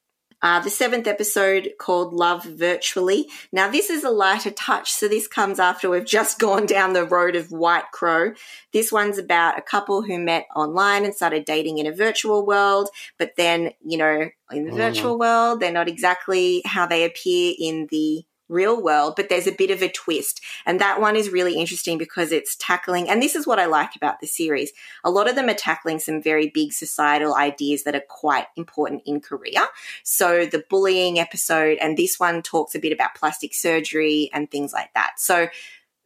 [0.41, 3.27] Uh, the seventh episode called Love Virtually.
[3.51, 7.05] Now, this is a lighter touch, so this comes after we've just gone down the
[7.05, 8.33] road of White Crow.
[8.71, 12.89] This one's about a couple who met online and started dating in a virtual world,
[13.17, 14.77] but then, you know, in the mm.
[14.77, 19.51] virtual world, they're not exactly how they appear in the real world, but there's a
[19.51, 20.41] bit of a twist.
[20.65, 23.95] And that one is really interesting because it's tackling, and this is what I like
[23.95, 24.71] about the series.
[25.03, 29.03] A lot of them are tackling some very big societal ideas that are quite important
[29.05, 29.67] in Korea.
[30.03, 34.73] So the bullying episode, and this one talks a bit about plastic surgery and things
[34.73, 35.13] like that.
[35.17, 35.47] So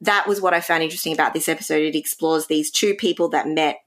[0.01, 1.81] that was what I found interesting about this episode.
[1.81, 3.79] It explores these two people that met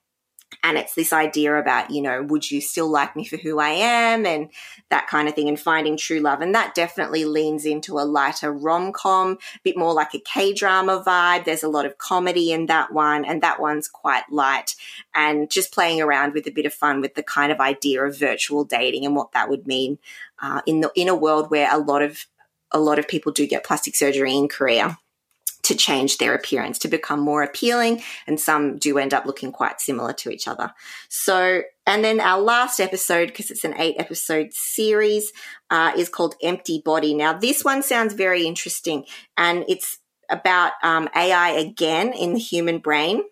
[0.63, 3.71] and it's this idea about you know would you still like me for who i
[3.71, 4.49] am and
[4.89, 6.41] that kind of thing and finding true love.
[6.41, 11.45] And that definitely leans into a lighter rom-com a bit more like a k-drama vibe.
[11.45, 14.75] There's a lot of comedy in that one and that one's quite light.
[15.15, 18.19] And just playing around with a bit of fun with the kind of idea of
[18.19, 19.99] virtual dating and what that would mean
[20.41, 22.27] uh, in the in a world where a lot of
[22.71, 24.99] a lot of people do get plastic surgery in korea
[25.67, 28.03] to change their appearance to become more appealing.
[28.27, 30.73] And some do end up looking quite similar to each other.
[31.09, 35.33] So, and then our last episode, because it's an eight episode series,
[35.71, 37.14] uh, is called Empty Body.
[37.14, 39.05] Now, this one sounds very interesting
[39.37, 39.99] and it's
[40.31, 43.23] about um, AI again in the human brain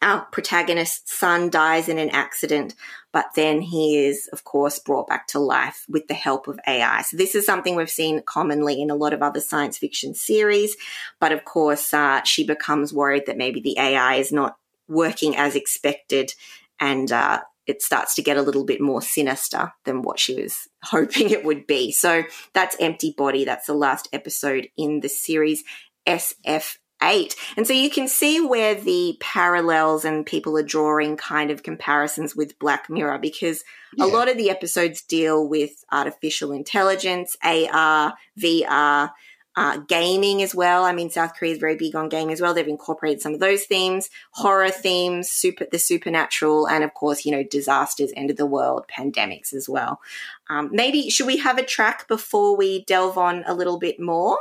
[0.00, 2.74] our protagonist's son dies in an accident,
[3.12, 7.02] but then he is, of course, brought back to life with the help of AI.
[7.02, 10.76] So this is something we've seen commonly in a lot of other science fiction series.
[11.20, 14.56] But of course, uh, she becomes worried that maybe the AI is not
[14.88, 16.34] working as expected
[16.80, 20.68] and uh, it starts to get a little bit more sinister than what she was
[20.82, 21.92] hoping it would be.
[21.92, 23.44] So that's Empty Body.
[23.44, 25.62] That's the last episode in the series.
[26.06, 27.36] SF eight.
[27.56, 32.34] And so you can see where the parallels and people are drawing kind of comparisons
[32.36, 33.64] with Black Mirror because
[33.96, 34.04] yeah.
[34.04, 39.10] a lot of the episodes deal with artificial intelligence, AR, VR,
[39.54, 40.84] uh, gaming as well.
[40.84, 42.54] I mean, South Korea is very big on gaming as well.
[42.54, 47.32] They've incorporated some of those themes, horror themes, super, the supernatural, and of course, you
[47.32, 50.00] know, disasters, end of the world, pandemics as well.
[50.48, 54.38] Um, maybe should we have a track before we delve on a little bit more?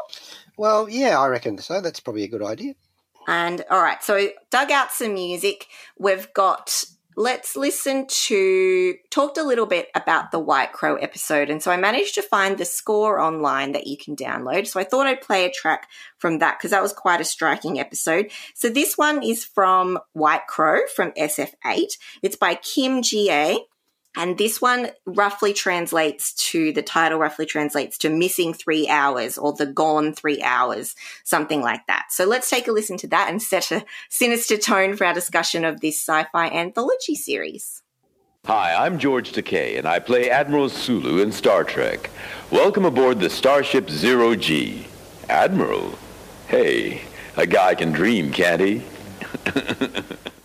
[0.58, 1.82] Well, yeah, I reckon so.
[1.82, 2.74] That's probably a good idea.
[3.28, 5.68] And all right, so dug out some music.
[5.98, 6.86] We've got
[7.18, 11.50] let's listen to talked a little bit about the White Crow episode.
[11.50, 14.68] And so I managed to find the score online that you can download.
[14.68, 15.88] So I thought I'd play a track
[16.18, 18.32] from that because that was quite a striking episode.
[18.56, 21.98] So this one is from White Crow from SF8.
[22.22, 23.60] It's by Kim Ji-ae
[24.16, 29.54] And this one roughly translates to the title roughly translates to missing three hours or
[29.54, 32.08] the gone three hours, something like that.
[32.10, 35.64] So let's take a listen to that and set a sinister tone for our discussion
[35.64, 37.82] of this sci fi anthology series.
[38.46, 42.10] Hi, I'm George Takei, and I play Admiral Sulu in Star Trek.
[42.50, 44.88] Welcome aboard the Starship Zero G.
[45.30, 45.98] Admiral?
[46.48, 47.04] Hey,
[47.38, 48.82] a guy can dream, can't he?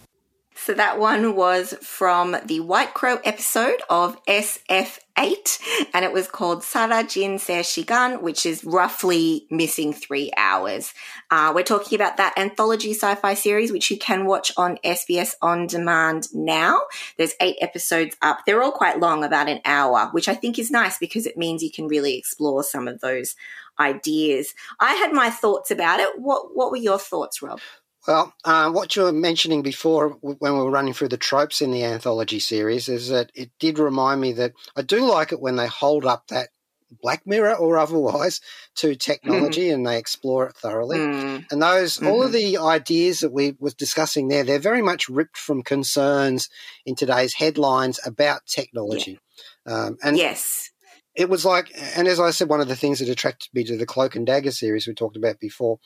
[0.66, 5.60] So that one was from the White Crow episode of SF8,
[5.94, 10.92] and it was called Sarajin Se Shigan, which is roughly missing three hours.
[11.30, 15.68] Uh, we're talking about that anthology sci-fi series, which you can watch on SBS On
[15.68, 16.80] Demand now.
[17.16, 18.40] There's eight episodes up.
[18.44, 21.62] They're all quite long, about an hour, which I think is nice because it means
[21.62, 23.36] you can really explore some of those
[23.78, 24.52] ideas.
[24.80, 26.18] I had my thoughts about it.
[26.18, 27.60] What What were your thoughts, Rob?
[28.06, 31.72] Well, uh, what you were mentioning before when we were running through the tropes in
[31.72, 35.56] the anthology series is that it did remind me that I do like it when
[35.56, 36.50] they hold up that
[37.02, 38.40] Black Mirror or otherwise
[38.76, 40.98] to technology and they explore it thoroughly.
[40.98, 41.46] Mm.
[41.50, 42.34] And those, all of Mhm.
[42.34, 46.48] the ideas that we was discussing there, they're very much ripped from concerns
[46.84, 49.18] in today's headlines about technology.
[49.66, 50.70] Um, and yes.
[51.16, 53.76] It was like, and as I said, one of the things that attracted me to
[53.76, 55.78] the Cloak and Dagger series we talked about before,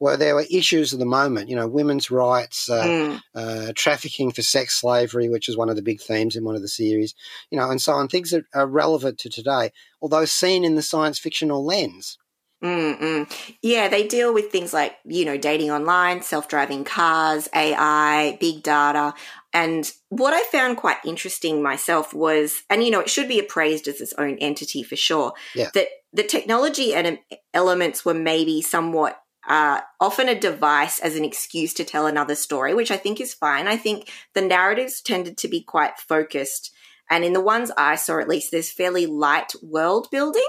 [0.00, 3.20] were there were issues of the moment, you know, women's rights, uh, Mm.
[3.34, 6.62] uh, trafficking for sex slavery, which is one of the big themes in one of
[6.62, 7.14] the series,
[7.50, 10.82] you know, and so on, things that are relevant to today, although seen in the
[10.82, 12.18] science fictional lens.
[12.62, 13.30] Mm-mm.
[13.62, 18.62] Yeah, they deal with things like, you know, dating online, self driving cars, AI, big
[18.64, 19.14] data.
[19.52, 23.86] And what I found quite interesting myself was, and, you know, it should be appraised
[23.86, 25.70] as its own entity for sure, Yeah.
[25.74, 27.18] that the technology and
[27.54, 29.20] elements were maybe somewhat.
[29.48, 33.32] Uh, often a device as an excuse to tell another story, which I think is
[33.32, 33.66] fine.
[33.66, 36.70] I think the narratives tended to be quite focused.
[37.10, 40.46] And in the ones I saw, at least, there's fairly light world building.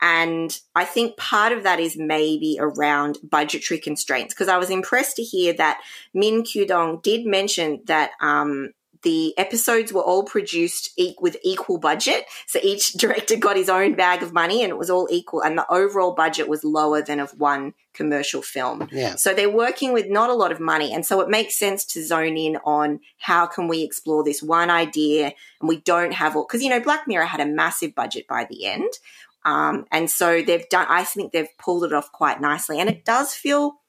[0.00, 5.16] And I think part of that is maybe around budgetary constraints because I was impressed
[5.16, 5.80] to hear that
[6.14, 8.70] Min Kyudong did mention that um,
[9.02, 12.24] the episodes were all produced e- with equal budget.
[12.46, 15.42] So each director got his own bag of money and it was all equal.
[15.42, 18.88] And the overall budget was lower than of one commercial film.
[18.92, 19.16] Yeah.
[19.16, 20.92] So they're working with not a lot of money.
[20.92, 24.70] And so it makes sense to zone in on how can we explore this one
[24.70, 28.26] idea and we don't have all, because, you know, Black Mirror had a massive budget
[28.28, 28.90] by the end.
[29.44, 32.80] Um, and so they've done, I think they've pulled it off quite nicely.
[32.80, 33.80] And it does feel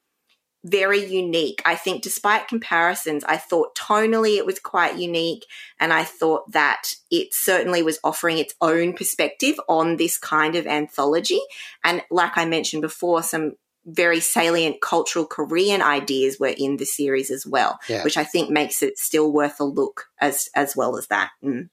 [0.63, 1.61] very unique.
[1.65, 5.45] I think, despite comparisons, I thought tonally it was quite unique.
[5.79, 10.67] And I thought that it certainly was offering its own perspective on this kind of
[10.67, 11.39] anthology.
[11.83, 13.53] And like I mentioned before, some
[13.85, 18.03] very salient cultural Korean ideas were in the series as well, Yeah.
[18.03, 21.31] which I think makes it still worth a look as as well as that.
[21.43, 21.69] Mm.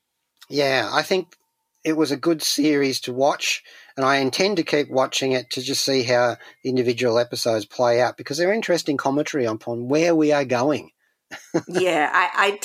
[0.48, 1.34] Yeah, I think
[1.84, 3.62] it was a good series to watch,
[3.96, 8.16] and I intend to keep watching it to just see how individual episodes play out
[8.16, 10.90] because they're interesting commentary upon where we are going.
[11.68, 12.58] yeah, I,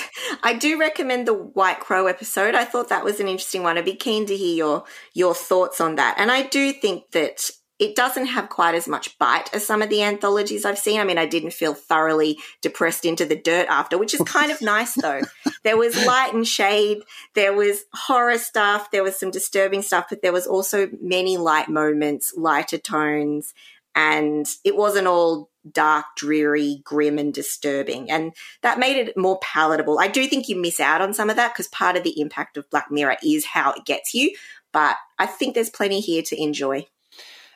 [0.43, 2.53] I I do recommend the White Crow episode.
[2.53, 3.77] I thought that was an interesting one.
[3.77, 6.15] I'd be keen to hear your your thoughts on that.
[6.19, 7.49] And I do think that
[7.82, 10.99] it doesn't have quite as much bite as some of the anthologies I've seen.
[10.99, 14.61] I mean, I didn't feel thoroughly depressed into the dirt after, which is kind of
[14.61, 15.21] nice though.
[15.63, 16.99] There was light and shade,
[17.34, 21.69] there was horror stuff, there was some disturbing stuff, but there was also many light
[21.69, 23.55] moments, lighter tones,
[23.95, 28.11] and it wasn't all dark, dreary, grim, and disturbing.
[28.11, 29.97] And that made it more palatable.
[29.99, 32.57] I do think you miss out on some of that because part of the impact
[32.57, 34.36] of Black Mirror is how it gets you,
[34.71, 36.86] but I think there's plenty here to enjoy.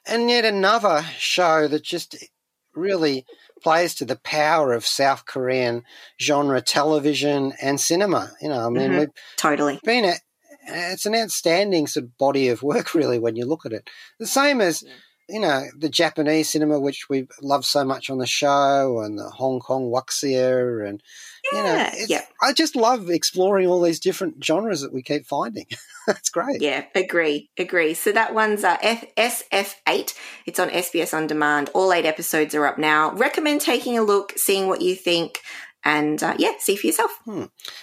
[0.08, 2.16] And yet another show that just
[2.76, 3.26] really
[3.64, 5.84] plays to the power of South Korean
[6.22, 8.32] genre television and cinema.
[8.42, 9.00] You know, I mean, Mhm.
[9.00, 9.80] we've Totally.
[9.84, 10.14] been a,
[10.68, 13.90] it's an outstanding sort of body of work, really, when you look at it.
[14.20, 14.84] The same as,
[15.28, 19.30] you know, the Japanese cinema, which we love so much on the show, and the
[19.30, 21.02] Hong Kong wuxia, and
[21.52, 22.22] you know, Yeah, yeah.
[22.42, 25.66] I just love exploring all these different genres that we keep finding.
[26.08, 26.62] That's great.
[26.62, 27.96] Yeah, agree, agree.
[27.96, 30.14] So that one's uh, F- SF8.
[30.46, 31.72] It's on SBS On Demand.
[31.74, 33.12] All eight episodes are up now.
[33.14, 35.40] Recommend taking a look, seeing what you think,
[35.86, 37.12] and uh, yeah, see for yourself.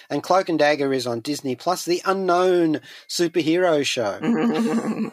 [0.09, 4.19] And Cloak and Dagger is on Disney Plus, the unknown superhero show.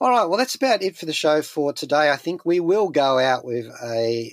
[0.00, 2.10] All right, well, that's about it for the show for today.
[2.10, 4.32] I think we will go out with a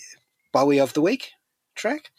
[0.52, 1.32] Bowie of the Week
[1.74, 2.12] track.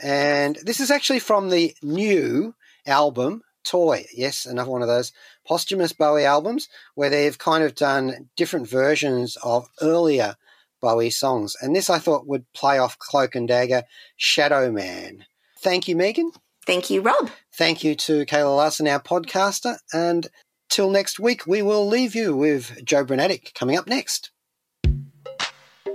[0.00, 2.54] And this is actually from the new
[2.86, 4.06] album, Toy.
[4.14, 5.12] Yes, another one of those
[5.44, 10.36] posthumous Bowie albums where they've kind of done different versions of earlier
[10.84, 11.56] Bowie songs.
[11.62, 13.84] And this I thought would play off Cloak and Dagger,
[14.16, 15.24] Shadow Man.
[15.62, 16.30] Thank you, Megan.
[16.66, 17.30] Thank you, Rob.
[17.56, 19.78] Thank you to Kayla Larson, our podcaster.
[19.94, 20.28] And
[20.68, 24.30] till next week, we will leave you with Joe Brunatic coming up next.